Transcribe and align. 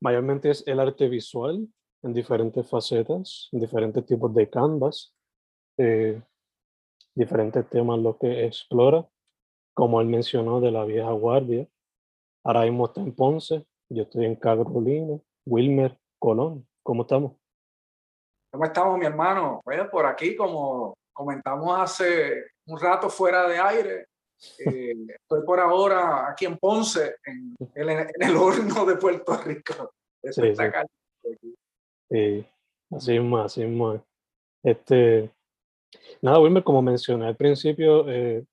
mayormente 0.00 0.50
es 0.50 0.66
el 0.66 0.80
arte 0.80 1.08
visual 1.08 1.68
en 2.02 2.12
diferentes 2.12 2.68
facetas, 2.68 3.48
en 3.52 3.60
diferentes 3.60 4.04
tipos 4.06 4.32
de 4.34 4.48
canvas, 4.48 5.14
eh, 5.78 6.20
diferentes 7.14 7.68
temas 7.68 7.98
lo 7.98 8.16
que 8.16 8.46
explora, 8.46 9.06
como 9.74 10.00
él 10.00 10.06
mencionó 10.06 10.60
de 10.60 10.70
la 10.70 10.84
vieja 10.84 11.10
guardia. 11.12 11.66
Ahora 12.44 12.62
mismo 12.62 12.86
está 12.86 13.00
en 13.00 13.14
Ponce, 13.14 13.66
yo 13.88 14.02
estoy 14.02 14.26
en 14.26 14.36
Carolina, 14.36 15.18
Wilmer, 15.46 15.98
Colón. 16.18 16.66
¿Cómo 16.82 17.02
estamos? 17.02 17.32
¿Cómo 18.50 18.64
estamos, 18.64 18.98
mi 18.98 19.06
hermano? 19.06 19.60
Pues 19.64 19.80
por 19.88 20.06
aquí, 20.06 20.36
como 20.36 20.94
comentamos 21.12 21.78
hace 21.78 22.44
un 22.66 22.78
rato 22.78 23.10
fuera 23.10 23.46
de 23.48 23.58
aire, 23.58 24.06
eh, 24.58 24.94
estoy 25.08 25.42
por 25.44 25.60
ahora 25.60 26.30
aquí 26.30 26.46
en 26.46 26.58
Ponce, 26.58 27.16
en 27.24 27.56
el, 27.74 27.88
en 27.88 28.08
el 28.20 28.36
horno 28.36 28.84
de 28.84 28.96
Puerto 28.96 29.36
Rico. 29.42 29.92
Sí, 30.22 30.42
sí. 30.54 31.54
sí, 32.10 32.46
así 32.90 33.16
es 33.16 33.22
más, 33.22 33.46
así 33.46 33.62
es 33.62 33.70
más. 33.70 34.00
Este, 34.62 35.30
nada, 36.22 36.40
Wilmer, 36.40 36.64
como 36.64 36.82
mencioné 36.82 37.26
al 37.26 37.36
principio, 37.36 38.08
eh, 38.08 38.44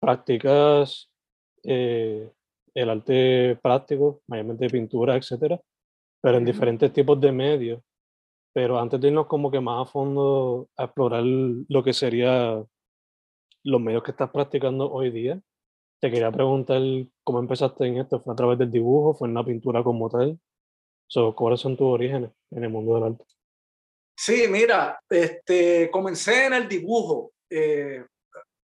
practicas 0.00 1.08
eh, 1.62 2.30
el 2.74 2.90
arte 2.90 3.58
práctico, 3.62 4.22
mayormente 4.26 4.68
pintura, 4.68 5.16
etcétera, 5.16 5.60
pero 6.20 6.38
en 6.38 6.44
diferentes 6.44 6.92
tipos 6.92 7.20
de 7.20 7.32
medios. 7.32 7.80
Pero 8.54 8.78
antes 8.78 9.00
de 9.00 9.08
irnos 9.08 9.26
como 9.26 9.50
que 9.50 9.60
más 9.60 9.88
a 9.88 9.90
fondo 9.90 10.68
a 10.76 10.84
explorar 10.84 11.22
lo 11.24 11.82
que 11.82 11.92
sería 11.92 12.62
los 13.64 13.80
medios 13.80 14.02
que 14.02 14.10
estás 14.10 14.30
practicando 14.30 14.90
hoy 14.90 15.10
día, 15.10 15.40
te 16.00 16.10
quería 16.10 16.32
preguntar 16.32 16.80
cómo 17.22 17.38
empezaste 17.38 17.86
en 17.86 17.98
esto. 17.98 18.20
¿Fue 18.20 18.32
a 18.32 18.36
través 18.36 18.58
del 18.58 18.70
dibujo? 18.70 19.14
¿Fue 19.14 19.28
en 19.28 19.34
la 19.34 19.44
pintura 19.44 19.84
como 19.84 20.10
tal? 20.10 20.38
So, 21.06 21.34
¿Cuáles 21.34 21.60
son 21.60 21.76
tus 21.76 21.86
orígenes 21.86 22.30
en 22.50 22.64
el 22.64 22.70
mundo 22.70 22.94
del 22.94 23.04
arte? 23.04 23.24
Sí, 24.16 24.46
mira, 24.48 24.98
este, 25.08 25.90
comencé 25.90 26.46
en 26.46 26.54
el 26.54 26.68
dibujo. 26.68 27.32
Eh, 27.48 28.04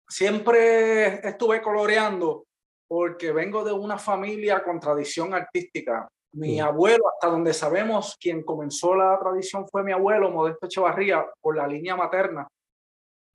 siempre 0.07 1.27
estuve 1.27 1.61
coloreando 1.61 2.45
porque 2.87 3.31
vengo 3.31 3.63
de 3.63 3.73
una 3.73 3.97
familia 3.97 4.63
con 4.63 4.79
tradición 4.79 5.33
artística. 5.33 6.07
Mi 6.33 6.59
abuelo, 6.59 7.03
hasta 7.13 7.27
donde 7.27 7.53
sabemos, 7.53 8.17
quien 8.19 8.43
comenzó 8.43 8.95
la 8.95 9.17
tradición 9.19 9.67
fue 9.67 9.83
mi 9.83 9.91
abuelo, 9.91 10.31
Modesto 10.31 10.65
Echevarría, 10.65 11.25
por 11.39 11.55
la 11.55 11.67
línea 11.67 11.95
materna. 11.95 12.47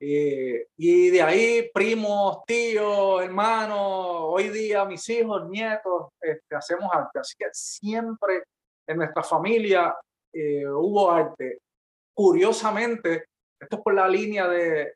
Eh, 0.00 0.68
y 0.76 1.10
de 1.10 1.22
ahí, 1.22 1.70
primos, 1.74 2.44
tíos, 2.46 3.22
hermanos, 3.22 3.78
hoy 3.80 4.48
día 4.48 4.84
mis 4.84 5.08
hijos, 5.08 5.48
nietos, 5.48 6.10
este, 6.20 6.54
hacemos 6.54 6.88
arte. 6.92 7.18
Así 7.18 7.34
que 7.36 7.46
siempre 7.52 8.44
en 8.86 8.96
nuestra 8.96 9.22
familia 9.22 9.96
eh, 10.32 10.66
hubo 10.66 11.10
arte. 11.10 11.58
Curiosamente, 12.14 13.26
esto 13.60 13.76
es 13.76 13.82
por 13.82 13.94
la 13.94 14.08
línea 14.08 14.46
de, 14.48 14.94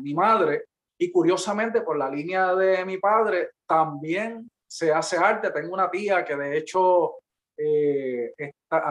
mi 0.00 0.14
madre 0.14 0.64
y 0.98 1.12
curiosamente 1.12 1.82
por 1.82 1.98
la 1.98 2.08
línea 2.08 2.54
de 2.54 2.86
mi 2.86 2.96
padre 2.96 3.50
también 3.68 4.50
se 4.66 4.90
hace 4.90 5.18
arte. 5.18 5.50
Tengo 5.50 5.74
una 5.74 5.90
tía 5.90 6.24
que 6.24 6.34
de 6.34 6.56
hecho 6.56 7.16
eh, 7.54 8.32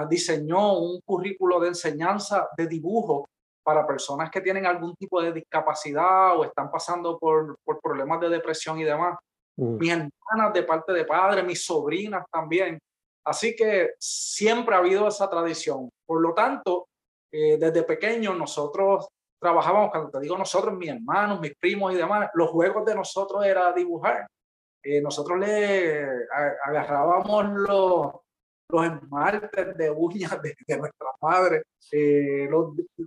diseñó 0.07 0.77
un 0.77 1.01
currículo 1.01 1.59
de 1.59 1.69
enseñanza 1.69 2.47
de 2.55 2.67
dibujo 2.67 3.27
para 3.65 3.87
personas 3.87 4.29
que 4.29 4.41
tienen 4.41 4.67
algún 4.67 4.95
tipo 4.95 5.19
de 5.19 5.33
discapacidad 5.33 6.37
o 6.37 6.45
están 6.45 6.69
pasando 6.69 7.17
por, 7.17 7.57
por 7.63 7.81
problemas 7.81 8.19
de 8.21 8.29
depresión 8.29 8.79
y 8.79 8.83
demás. 8.83 9.17
Mm. 9.57 9.77
Mis 9.77 9.89
hermanas 9.89 10.53
de 10.53 10.63
parte 10.63 10.93
de 10.93 11.03
padre, 11.03 11.41
mis 11.41 11.65
sobrinas 11.65 12.25
también. 12.31 12.77
Así 13.25 13.55
que 13.55 13.95
siempre 13.99 14.75
ha 14.75 14.77
habido 14.77 15.07
esa 15.07 15.27
tradición. 15.27 15.89
Por 16.05 16.21
lo 16.21 16.35
tanto, 16.35 16.87
eh, 17.31 17.57
desde 17.57 17.81
pequeños 17.81 18.37
nosotros 18.37 19.07
trabajábamos, 19.41 19.89
cuando 19.89 20.11
te 20.11 20.19
digo 20.19 20.37
nosotros, 20.37 20.75
mis 20.75 20.89
hermanos, 20.89 21.39
mis 21.39 21.55
primos 21.59 21.91
y 21.91 21.95
demás, 21.95 22.29
los 22.35 22.51
juegos 22.51 22.85
de 22.85 22.93
nosotros 22.93 23.43
era 23.43 23.73
dibujar. 23.73 24.27
Eh, 24.83 25.01
nosotros 25.01 25.39
le 25.39 26.05
agarrábamos 26.63 27.45
los, 27.49 28.13
los 28.69 28.85
esmaltes 28.85 29.77
de 29.77 29.91
uñas 29.91 30.41
de, 30.41 30.55
de 30.67 30.77
nuestra 30.77 31.07
madre, 31.21 31.63
eh, 31.91 32.49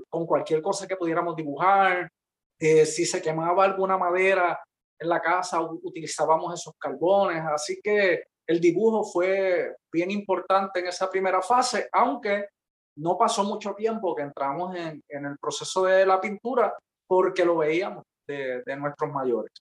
con 0.08 0.26
cualquier 0.26 0.62
cosa 0.62 0.86
que 0.86 0.96
pudiéramos 0.96 1.36
dibujar. 1.36 2.10
Eh, 2.58 2.86
si 2.86 3.06
se 3.06 3.22
quemaba 3.22 3.64
alguna 3.64 3.96
madera 3.96 4.58
en 4.98 5.08
la 5.08 5.20
casa, 5.20 5.60
utilizábamos 5.60 6.54
esos 6.54 6.74
carbones. 6.78 7.42
Así 7.44 7.80
que 7.82 8.24
el 8.46 8.60
dibujo 8.60 9.04
fue 9.04 9.76
bien 9.92 10.10
importante 10.10 10.80
en 10.80 10.86
esa 10.86 11.10
primera 11.10 11.42
fase, 11.42 11.88
aunque 11.92 12.48
no 12.96 13.16
pasó 13.16 13.44
mucho 13.44 13.75
tiempo 13.75 14.14
que 14.14 14.22
entramos 14.22 14.75
en, 14.75 15.02
en 15.08 15.25
el 15.26 15.38
proceso 15.38 15.84
de 15.84 16.04
la 16.04 16.20
pintura 16.20 16.75
porque 17.06 17.44
lo 17.44 17.58
veíamos 17.58 18.04
de, 18.26 18.62
de 18.64 18.76
nuestros 18.76 19.12
mayores. 19.12 19.52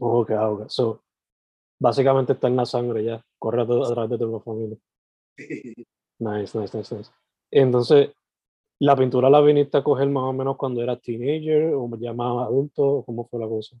Ok, 0.00 0.30
ok. 0.30 0.68
So, 0.68 1.00
básicamente 1.80 2.32
está 2.32 2.48
en 2.48 2.56
la 2.56 2.66
sangre 2.66 3.04
ya, 3.04 3.20
corre 3.38 3.62
a, 3.62 3.66
través 3.66 4.10
de 4.10 4.18
tu 4.18 4.40
familia. 4.40 4.76
Nice, 6.20 6.56
nice, 6.56 6.76
nice, 6.76 6.94
nice. 6.94 7.10
Entonces, 7.50 8.10
¿la 8.78 8.94
pintura 8.94 9.28
la 9.28 9.40
viniste 9.40 9.76
a 9.76 9.82
coger 9.82 10.08
más 10.08 10.22
o 10.22 10.32
menos 10.32 10.56
cuando 10.56 10.80
eras 10.80 11.02
teenager 11.02 11.74
o 11.74 11.90
ya 11.98 12.12
más 12.12 12.46
adulto? 12.46 13.02
¿Cómo 13.04 13.26
fue 13.26 13.40
la 13.40 13.48
cosa? 13.48 13.76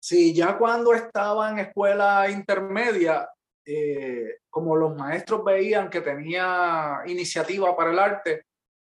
Sí, 0.00 0.34
ya 0.34 0.58
cuando 0.58 0.92
estaba 0.92 1.50
en 1.50 1.60
escuela 1.60 2.28
intermedia, 2.30 3.28
eh, 3.64 4.38
como 4.50 4.76
los 4.76 4.96
maestros 4.96 5.44
veían 5.44 5.90
que 5.90 6.00
tenía 6.00 7.02
iniciativa 7.06 7.76
para 7.76 7.92
el 7.92 7.98
arte, 7.98 8.42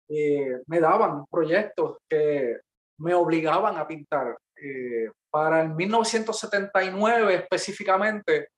eh, 0.09 0.61
me 0.67 0.79
daban 0.79 1.25
proyectos 1.25 1.97
que 2.09 2.59
me 2.99 3.13
obligaban 3.13 3.77
a 3.77 3.87
pintar. 3.87 4.37
Eh, 4.55 5.09
para 5.29 5.61
el 5.61 5.69
1979 5.69 7.35
específicamente, 7.35 8.49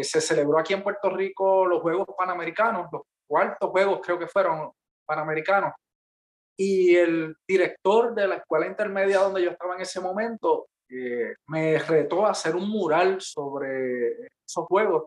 se 0.00 0.20
celebró 0.20 0.58
aquí 0.58 0.74
en 0.74 0.82
Puerto 0.82 1.10
Rico 1.10 1.66
los 1.66 1.82
Juegos 1.82 2.06
Panamericanos, 2.16 2.88
los 2.90 3.02
cuartos 3.26 3.70
Juegos 3.70 4.00
creo 4.02 4.18
que 4.18 4.26
fueron 4.26 4.70
Panamericanos. 5.06 5.72
Y 6.56 6.94
el 6.96 7.34
director 7.48 8.14
de 8.14 8.28
la 8.28 8.36
escuela 8.36 8.66
intermedia 8.66 9.20
donde 9.20 9.42
yo 9.42 9.50
estaba 9.50 9.74
en 9.74 9.82
ese 9.82 10.00
momento 10.00 10.66
me 11.48 11.78
retó 11.78 12.26
a 12.26 12.32
hacer 12.32 12.54
un 12.54 12.68
mural 12.68 13.20
sobre 13.20 14.28
esos 14.46 14.66
Juegos 14.66 15.04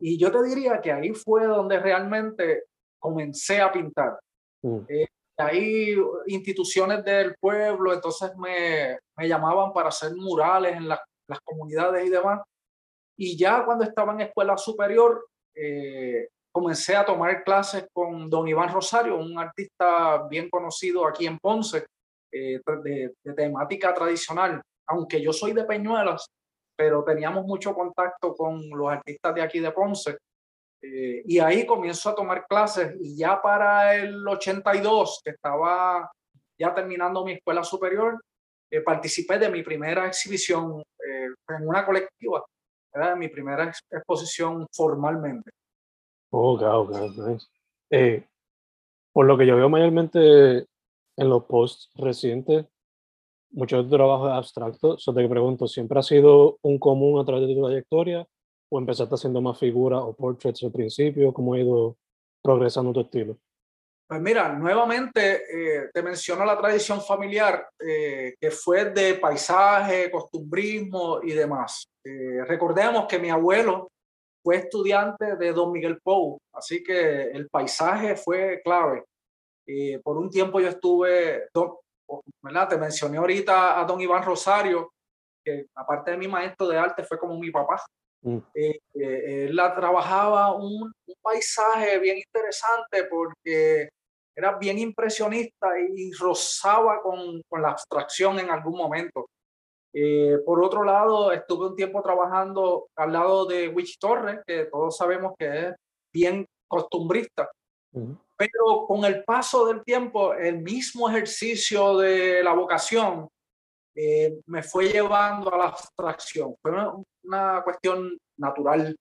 y 0.00 0.18
yo 0.18 0.32
te 0.32 0.42
diría 0.42 0.80
que 0.80 0.90
ahí 0.90 1.12
fue 1.12 1.46
donde 1.46 1.78
realmente 1.78 2.64
comencé 2.98 3.60
a 3.60 3.70
pintar. 3.70 4.18
Mm. 4.62 4.78
Eh, 4.88 5.06
ahí 5.36 5.94
instituciones 6.26 7.04
del 7.04 7.34
pueblo, 7.38 7.92
entonces 7.92 8.34
me, 8.36 8.98
me 9.16 9.28
llamaban 9.28 9.72
para 9.72 9.88
hacer 9.90 10.14
murales 10.16 10.76
en 10.76 10.88
las 10.88 11.00
comunidades 11.44 12.06
y 12.06 12.10
demás. 12.10 12.40
Y 13.20 13.36
ya 13.36 13.66
cuando 13.66 13.84
estaba 13.84 14.14
en 14.14 14.22
escuela 14.22 14.56
superior, 14.56 15.28
eh, 15.54 16.28
comencé 16.50 16.96
a 16.96 17.04
tomar 17.04 17.44
clases 17.44 17.86
con 17.92 18.30
don 18.30 18.48
Iván 18.48 18.72
Rosario, 18.72 19.18
un 19.18 19.38
artista 19.38 20.26
bien 20.26 20.48
conocido 20.48 21.06
aquí 21.06 21.26
en 21.26 21.38
Ponce, 21.38 21.84
eh, 22.32 22.62
de, 22.82 23.12
temática 23.36 23.92
tradicional. 23.92 24.62
Aunque 24.86 25.20
yo 25.20 25.34
soy 25.34 25.52
de 25.52 25.64
Peñuelas, 25.64 26.30
pero 26.74 27.04
teníamos 27.04 27.44
mucho 27.44 27.74
contacto 27.74 28.34
con 28.34 28.66
los 28.70 28.90
artistas 28.90 29.34
de 29.34 29.42
aquí 29.42 29.60
de 29.60 29.70
Ponce. 29.70 30.16
Eh, 30.80 31.22
y 31.26 31.40
ahí 31.40 31.66
comienzo 31.66 32.08
a 32.08 32.14
tomar 32.14 32.46
clases 32.48 32.96
y 33.02 33.18
ya 33.18 33.42
para 33.42 33.96
el 33.96 34.26
82, 34.26 35.20
que 35.22 35.32
estaba 35.32 36.10
ya 36.58 36.74
terminando 36.74 37.22
mi 37.22 37.32
escuela 37.32 37.62
superior, 37.64 38.18
eh, 38.70 38.80
participé 38.80 39.38
de 39.38 39.50
mi 39.50 39.62
primera 39.62 40.06
exhibición 40.06 40.82
en 41.02 41.68
una 41.68 41.84
colectiva, 41.84 42.42
era 42.92 43.16
mi 43.16 43.28
primera 43.28 43.72
exposición 43.90 44.66
formalmente. 44.72 45.50
Ok, 46.30 46.62
ok, 46.62 46.90
nice. 47.90 48.28
por 49.12 49.26
lo 49.26 49.36
que 49.36 49.46
yo 49.46 49.56
veo 49.56 49.68
mayormente 49.68 50.66
en 51.16 51.28
los 51.28 51.44
posts 51.44 51.90
recientes, 51.96 52.66
mucho 53.50 53.78
de 53.78 53.84
tu 53.84 53.90
trabajo 53.90 54.28
es 54.28 54.34
abstracto. 54.34 54.98
So 54.98 55.12
te 55.12 55.28
pregunto, 55.28 55.66
¿siempre 55.66 55.98
ha 55.98 56.02
sido 56.02 56.58
un 56.62 56.78
común 56.78 57.20
a 57.20 57.24
través 57.24 57.48
de 57.48 57.54
tu 57.54 57.62
trayectoria 57.62 58.26
o 58.68 58.78
empezaste 58.78 59.14
haciendo 59.14 59.40
más 59.40 59.58
figuras 59.58 60.00
o 60.02 60.14
portraits 60.14 60.62
al 60.62 60.72
principio? 60.72 61.32
¿Cómo 61.32 61.54
ha 61.54 61.58
ido 61.58 61.96
progresando 62.42 62.92
tu 62.92 63.00
estilo? 63.00 63.36
Pues 64.10 64.20
mira, 64.20 64.48
nuevamente 64.48 65.44
eh, 65.84 65.88
te 65.94 66.02
menciono 66.02 66.44
la 66.44 66.58
tradición 66.58 67.00
familiar 67.00 67.68
eh, 67.78 68.34
que 68.40 68.50
fue 68.50 68.86
de 68.86 69.14
paisaje, 69.14 70.10
costumbrismo 70.10 71.20
y 71.22 71.30
demás. 71.30 71.86
Eh, 72.04 72.44
recordemos 72.44 73.06
que 73.06 73.20
mi 73.20 73.30
abuelo 73.30 73.92
fue 74.42 74.56
estudiante 74.56 75.36
de 75.36 75.52
Don 75.52 75.70
Miguel 75.70 76.00
Pou, 76.02 76.40
así 76.52 76.82
que 76.82 77.30
el 77.30 77.48
paisaje 77.48 78.16
fue 78.16 78.60
clave. 78.64 79.04
Eh, 79.64 80.00
por 80.02 80.16
un 80.16 80.28
tiempo 80.28 80.58
yo 80.58 80.70
estuve, 80.70 81.48
¿verdad? 82.42 82.68
Te 82.68 82.78
mencioné 82.78 83.18
ahorita 83.18 83.78
a 83.78 83.84
don 83.84 84.00
Iván 84.00 84.24
Rosario, 84.24 84.92
que 85.44 85.66
aparte 85.76 86.10
de 86.10 86.16
mi 86.16 86.26
maestro 86.26 86.66
de 86.66 86.76
arte 86.76 87.04
fue 87.04 87.16
como 87.16 87.38
mi 87.38 87.52
papá. 87.52 87.80
Mm. 88.22 88.38
Eh, 88.54 88.80
eh, 88.94 89.44
él 89.44 89.56
la 89.56 89.72
trabajaba 89.74 90.54
un, 90.54 90.92
paisaje 91.22 91.98
bien 91.98 92.16
interesante 92.16 93.04
porque 93.04 93.90
era 94.40 94.58
bien 94.58 94.78
impresionista 94.78 95.68
y 95.78 96.12
rozaba 96.12 97.00
con, 97.02 97.42
con 97.48 97.62
la 97.62 97.70
abstracción 97.70 98.38
en 98.38 98.50
algún 98.50 98.76
momento. 98.76 99.28
por 100.46 100.62
otro 100.62 100.84
lado, 100.84 101.32
estuve 101.32 101.68
un 101.68 101.76
tiempo 101.76 102.00
trabajando 102.02 102.88
al 102.96 103.12
lado 103.12 103.44
de 103.46 103.68
Wich 103.68 103.98
Torres, 103.98 104.40
que 104.46 104.66
todos 104.66 104.96
sabemos 104.96 105.34
que 105.38 105.46
es 105.46 105.74
bien 106.12 106.46
costumbrista. 106.68 107.50
Pero 108.36 108.86
con 108.86 109.04
el 109.04 109.24
paso 109.24 109.66
del 109.66 109.82
tiempo, 109.84 110.32
el 110.32 110.60
mismo 110.62 111.10
ejercicio 111.10 111.98
de 111.98 112.42
la 112.42 112.54
vocación 112.54 113.28
eh, 113.94 114.40
me 114.46 114.62
fue 114.62 114.88
llevando 114.88 115.52
a 115.52 115.58
la 115.58 115.64
abstracción. 115.66 116.54
Fue 116.62 116.72
una, 117.24 117.62
cuestión 117.62 118.16
natural. 118.38 118.96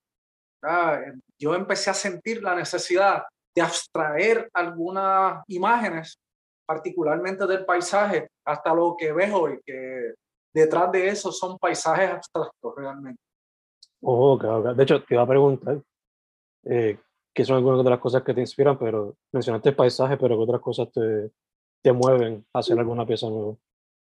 Yo 1.39 1.56
empecé 1.56 1.89
a 1.89 1.94
sentir 1.94 2.44
la 2.44 2.56
necesidad 2.56 3.24
de 3.59 3.65
abstraer 3.65 4.50
algunas 4.53 5.44
imágenes, 5.47 6.17
particularmente 6.65 7.45
del 7.45 7.65
paisaje, 7.65 8.29
hasta 8.45 8.73
lo 8.73 8.95
que 8.97 9.11
veo 9.11 9.41
hoy, 9.41 9.59
que 9.65 10.13
detrás 10.53 10.89
de 10.94 11.09
eso 11.09 11.29
son 11.31 11.57
paisajes 11.57 12.09
abstractos 12.09 12.73
realmente. 12.77 13.21
Oh, 14.01 14.38
De 14.38 14.83
hecho, 14.83 15.03
te 15.03 15.13
iba 15.13 15.23
a 15.23 15.27
preguntar, 15.27 15.81
eh, 16.63 16.97
que 17.33 17.44
son 17.44 17.57
algunas 17.57 17.83
de 17.83 17.89
las 17.89 18.00
cosas 18.00 18.23
que 18.23 18.33
te 18.33 18.39
inspiran, 18.39 18.79
pero 18.79 19.17
mencionaste 19.33 19.69
el 19.69 19.75
paisaje, 19.75 20.15
pero 20.15 20.38
¿qué 20.38 20.44
otras 20.44 20.61
cosas 20.61 20.89
te, 20.94 21.31
te 21.81 21.91
mueven 21.91 22.45
a 22.53 22.59
hacer 22.59 22.79
alguna 22.79 23.06
pieza 23.06 23.27
nueva? 23.27 23.56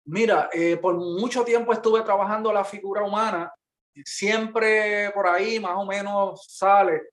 Mira, 0.06 0.50
eh, 0.54 0.78
por 0.78 0.96
mucho 0.96 1.44
tiempo 1.44 1.72
estuve 1.72 2.02
trabajando 2.02 2.52
la 2.52 2.64
figura 2.64 3.04
humana, 3.04 3.54
siempre 4.04 5.12
por 5.12 5.28
ahí 5.28 5.60
más 5.60 5.78
o 5.78 5.86
menos 5.86 6.46
sale 6.50 7.10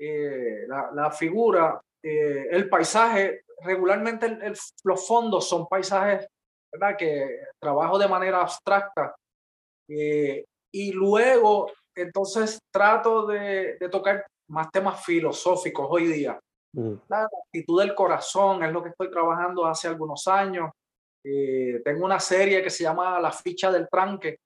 eh, 0.00 0.64
la, 0.66 0.90
la, 0.94 1.10
figura, 1.10 1.80
eh, 2.02 2.48
el 2.50 2.68
paisaje, 2.68 3.42
regularmente 3.62 4.38
los 4.84 5.06
fondos 5.06 5.46
son 5.46 5.68
paisajes 5.68 6.26
¿verdad? 6.72 6.96
que 6.96 7.40
trabajo 7.60 7.98
de 7.98 8.08
manera 8.08 8.40
abstracta 8.40 9.14
y 10.72 10.92
luego 10.92 11.70
entonces 11.96 12.60
trato 12.72 13.26
de, 13.26 13.76
de 13.78 13.88
tocar 13.88 14.24
más 14.48 14.70
temas 14.70 15.04
filosóficos 15.04 15.86
hoy 15.90 16.06
día. 16.06 16.38
Mm. 16.72 16.94
La 17.08 17.24
actitud 17.24 17.80
del 17.80 17.94
corazón 17.94 18.62
es 18.64 18.72
lo 18.72 18.82
que 18.82 18.90
estoy 18.90 19.10
trabajando 19.10 19.66
hace 19.66 19.88
algunos 19.88 20.26
años. 20.28 20.70
Eh, 21.24 21.80
tengo 21.84 22.04
una 22.04 22.20
serie 22.20 22.62
que 22.62 22.70
se 22.70 22.84
llama 22.84 23.20
La 23.20 23.32
ficha 23.32 23.70
del 23.70 23.88
tranque, 23.88 24.38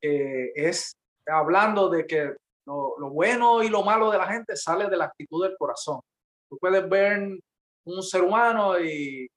que 0.00 0.52
es 0.54 0.92
hablando 1.26 1.88
de 1.88 2.06
que 2.06 2.36
lo, 2.68 2.98
lo, 2.98 3.10
bueno 3.10 3.62
y 3.62 3.68
lo 3.68 3.82
malo 3.82 4.10
de 4.10 4.18
la 4.18 4.26
gente 4.26 4.56
sale 4.56 4.88
de 4.88 4.96
la 4.96 5.06
actitud 5.06 5.42
del 5.42 5.56
corazón. 5.56 6.00
Tú 6.48 6.58
puedes 6.58 6.88
ver 6.88 7.38
un 7.84 8.02
ser 8.02 8.22
humano 8.22 8.78
y 8.78 9.28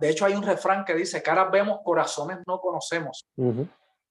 de 0.00 0.10
hecho 0.10 0.24
hay 0.26 0.34
un 0.34 0.42
refrán 0.42 0.84
que 0.84 0.94
dice, 0.94 1.22
caras 1.22 1.50
vemos, 1.50 1.80
corazones 1.84 2.38
no 2.46 2.60
conocemos. 2.60 3.24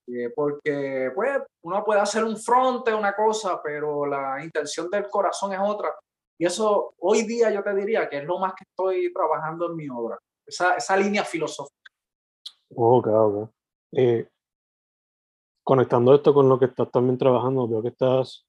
Eh, 0.08 0.30
porque 0.36 1.12
pues, 1.14 1.42
uno 1.64 1.84
puede 1.84 2.00
hacer 2.00 2.24
un 2.24 2.38
fronte, 2.38 2.94
una 2.94 3.16
cosa, 3.16 3.60
pero 3.64 4.06
la 4.06 4.44
intención 4.44 4.90
del 4.90 5.10
corazón 5.10 5.54
es 5.54 5.60
otra. 5.62 5.94
Y 6.38 6.46
eso 6.46 6.94
hoy 7.00 7.24
día 7.24 7.50
yo 7.52 7.64
te 7.64 7.74
diría 7.74 8.08
que 8.10 8.20
es 8.20 8.24
lo 8.24 8.40
más 8.40 8.54
que 8.54 8.66
estoy 8.70 9.12
trabajando 9.14 9.70
en 9.70 9.76
mi 9.76 9.90
obra, 9.90 10.18
esa, 10.46 10.76
esa 10.76 10.96
línea 10.98 11.24
filosófica. 11.24 11.92
Ok, 12.76 13.08
ok. 13.08 13.50
Eh, 13.94 14.28
conectando 15.66 16.14
esto 16.14 16.34
con 16.34 16.48
lo 16.48 16.60
que 16.60 16.66
estás 16.66 16.92
también 16.92 17.18
trabajando, 17.18 17.68
veo 17.68 17.82
que 17.82 17.90
estás 17.90 18.46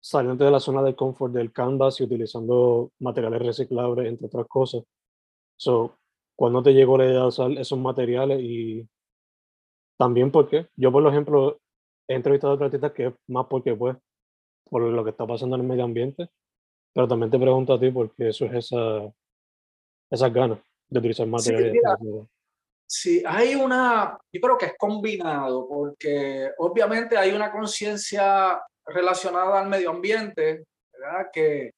saliendo 0.00 0.44
de 0.44 0.50
la 0.50 0.58
zona 0.60 0.82
de 0.82 0.96
confort 0.96 1.32
del 1.32 1.52
canvas 1.52 2.00
y 2.00 2.04
utilizando 2.04 2.90
materiales 2.98 3.40
reciclables, 3.40 4.08
entre 4.08 4.26
otras 4.26 4.48
cosas. 4.48 4.82
So, 5.56 5.96
¿Cuándo 6.36 6.62
te 6.62 6.74
llegó 6.74 6.98
la 6.98 7.06
idea 7.06 7.20
de 7.20 7.26
usar 7.26 7.50
esos 7.52 7.78
materiales 7.78 8.40
y 8.40 8.88
también 9.96 10.30
porque 10.30 10.68
yo, 10.76 10.92
por 10.92 11.06
ejemplo, 11.06 11.58
he 12.08 12.14
entrevistado 12.14 12.52
a 12.52 12.64
artistas 12.64 12.92
que 12.92 13.06
es 13.06 13.14
más 13.28 13.46
porque, 13.46 13.74
pues, 13.74 13.96
por 14.70 14.82
lo 14.82 15.04
que 15.04 15.10
está 15.10 15.26
pasando 15.26 15.56
en 15.56 15.62
el 15.62 15.68
medio 15.68 15.84
ambiente, 15.84 16.28
pero 16.92 17.08
también 17.08 17.30
te 17.30 17.38
pregunto 17.38 17.72
a 17.72 17.80
ti 17.80 17.90
porque 17.90 18.28
eso 18.28 18.44
es 18.44 18.54
esa, 18.54 19.12
esas 20.10 20.32
ganas 20.32 20.60
de 20.88 20.98
utilizar 20.98 21.26
materiales. 21.26 21.72
Sí, 21.72 22.28
hay 23.26 23.54
una, 23.54 24.18
yo 24.32 24.40
creo 24.40 24.58
que 24.58 24.66
es 24.66 24.74
combinado, 24.78 25.68
porque 25.68 26.50
obviamente 26.58 27.16
hay 27.16 27.32
una 27.32 27.50
conciencia 27.50 28.62
relacionada 28.86 29.60
al 29.60 29.68
medio 29.68 29.90
ambiente, 29.90 30.64
¿verdad? 30.92 31.26
Que 31.32 31.72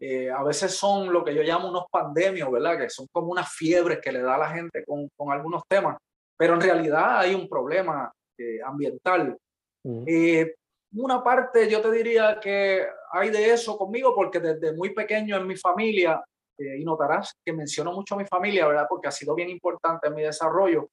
eh, 0.00 0.30
a 0.30 0.42
veces 0.42 0.74
son 0.74 1.12
lo 1.12 1.24
que 1.24 1.34
yo 1.34 1.42
llamo 1.42 1.68
unos 1.68 1.84
pandemios, 1.90 2.50
¿verdad? 2.50 2.78
Que 2.78 2.90
son 2.90 3.06
como 3.12 3.28
unas 3.28 3.52
fiebres 3.52 4.00
que 4.02 4.12
le 4.12 4.22
da 4.22 4.34
a 4.34 4.38
la 4.38 4.50
gente 4.50 4.84
con, 4.84 5.08
con 5.16 5.32
algunos 5.32 5.62
temas 5.68 5.96
pero 6.40 6.54
en 6.54 6.62
realidad 6.62 7.18
hay 7.18 7.34
un 7.34 7.46
problema 7.46 8.10
eh, 8.38 8.60
ambiental. 8.64 9.36
Eh, 9.84 10.54
una 10.94 11.22
parte 11.22 11.68
yo 11.68 11.82
te 11.82 11.90
diría 11.90 12.40
que 12.40 12.82
hay 13.12 13.28
de 13.28 13.52
eso 13.52 13.76
conmigo 13.76 14.14
porque 14.14 14.40
desde 14.40 14.72
muy 14.72 14.94
pequeño 14.94 15.36
en 15.36 15.46
mi 15.46 15.58
familia, 15.58 16.24
eh, 16.60 16.78
y 16.78 16.84
notarás 16.84 17.32
que 17.44 17.52
menciono 17.52 17.92
mucho 17.92 18.14
a 18.14 18.18
mi 18.18 18.26
familia, 18.26 18.68
¿verdad? 18.68 18.86
Porque 18.88 19.08
ha 19.08 19.12
sido 19.12 19.34
bien 19.34 19.50
importante 19.50 20.08
en 20.08 20.14
mi 20.14 20.22
desarrollo, 20.22 20.88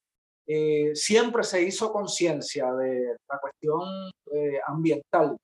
siempre 0.94 1.44
se 1.44 1.62
hizo 1.62 1.92
conciencia 1.92 2.72
de 2.74 3.18
la 3.30 3.38
cuestión 3.38 3.82
ambiental, 4.66 5.36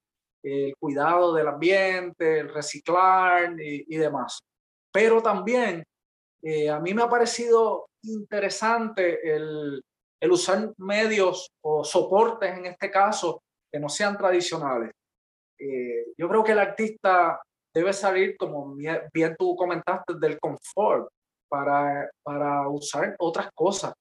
el 0.42 0.74
cuidado 0.80 1.34
del 1.34 1.50
ambiente, 1.50 2.40
el 2.40 2.54
reciclar 2.54 3.54
y, 3.60 3.84
y 3.86 3.98
demás. 3.98 4.40
Pero 4.94 5.22
también 5.22 5.84
a 6.72 6.80
mí 6.80 6.94
me 6.94 7.04
ha 7.04 7.10
parecido 7.10 7.88
interesante 8.04 9.36
el, 9.36 9.82
el 10.24 10.32
usar 10.32 10.72
medios 10.78 11.52
o 11.62 11.84
soportes 11.84 12.58
en 12.58 12.68
este 12.68 12.90
caso 12.90 13.44
que 13.70 13.78
no 13.78 13.90
sean 13.90 14.18
tradicionales. 14.18 14.92
Eh, 15.60 16.14
yo 16.18 16.30
creo 16.30 16.44
que 16.46 16.54
el 16.54 16.60
artista 16.60 17.42
debe 17.74 17.94
salir, 17.94 18.38
como 18.38 18.76
bien 18.76 19.36
tú 19.38 19.56
comentaste, 19.56 20.14
del 20.20 20.40
confort 20.40 21.10
para, 21.50 22.10
para 22.24 22.68
usar 22.70 23.16
otras 23.20 23.50
cosas. 23.54 23.94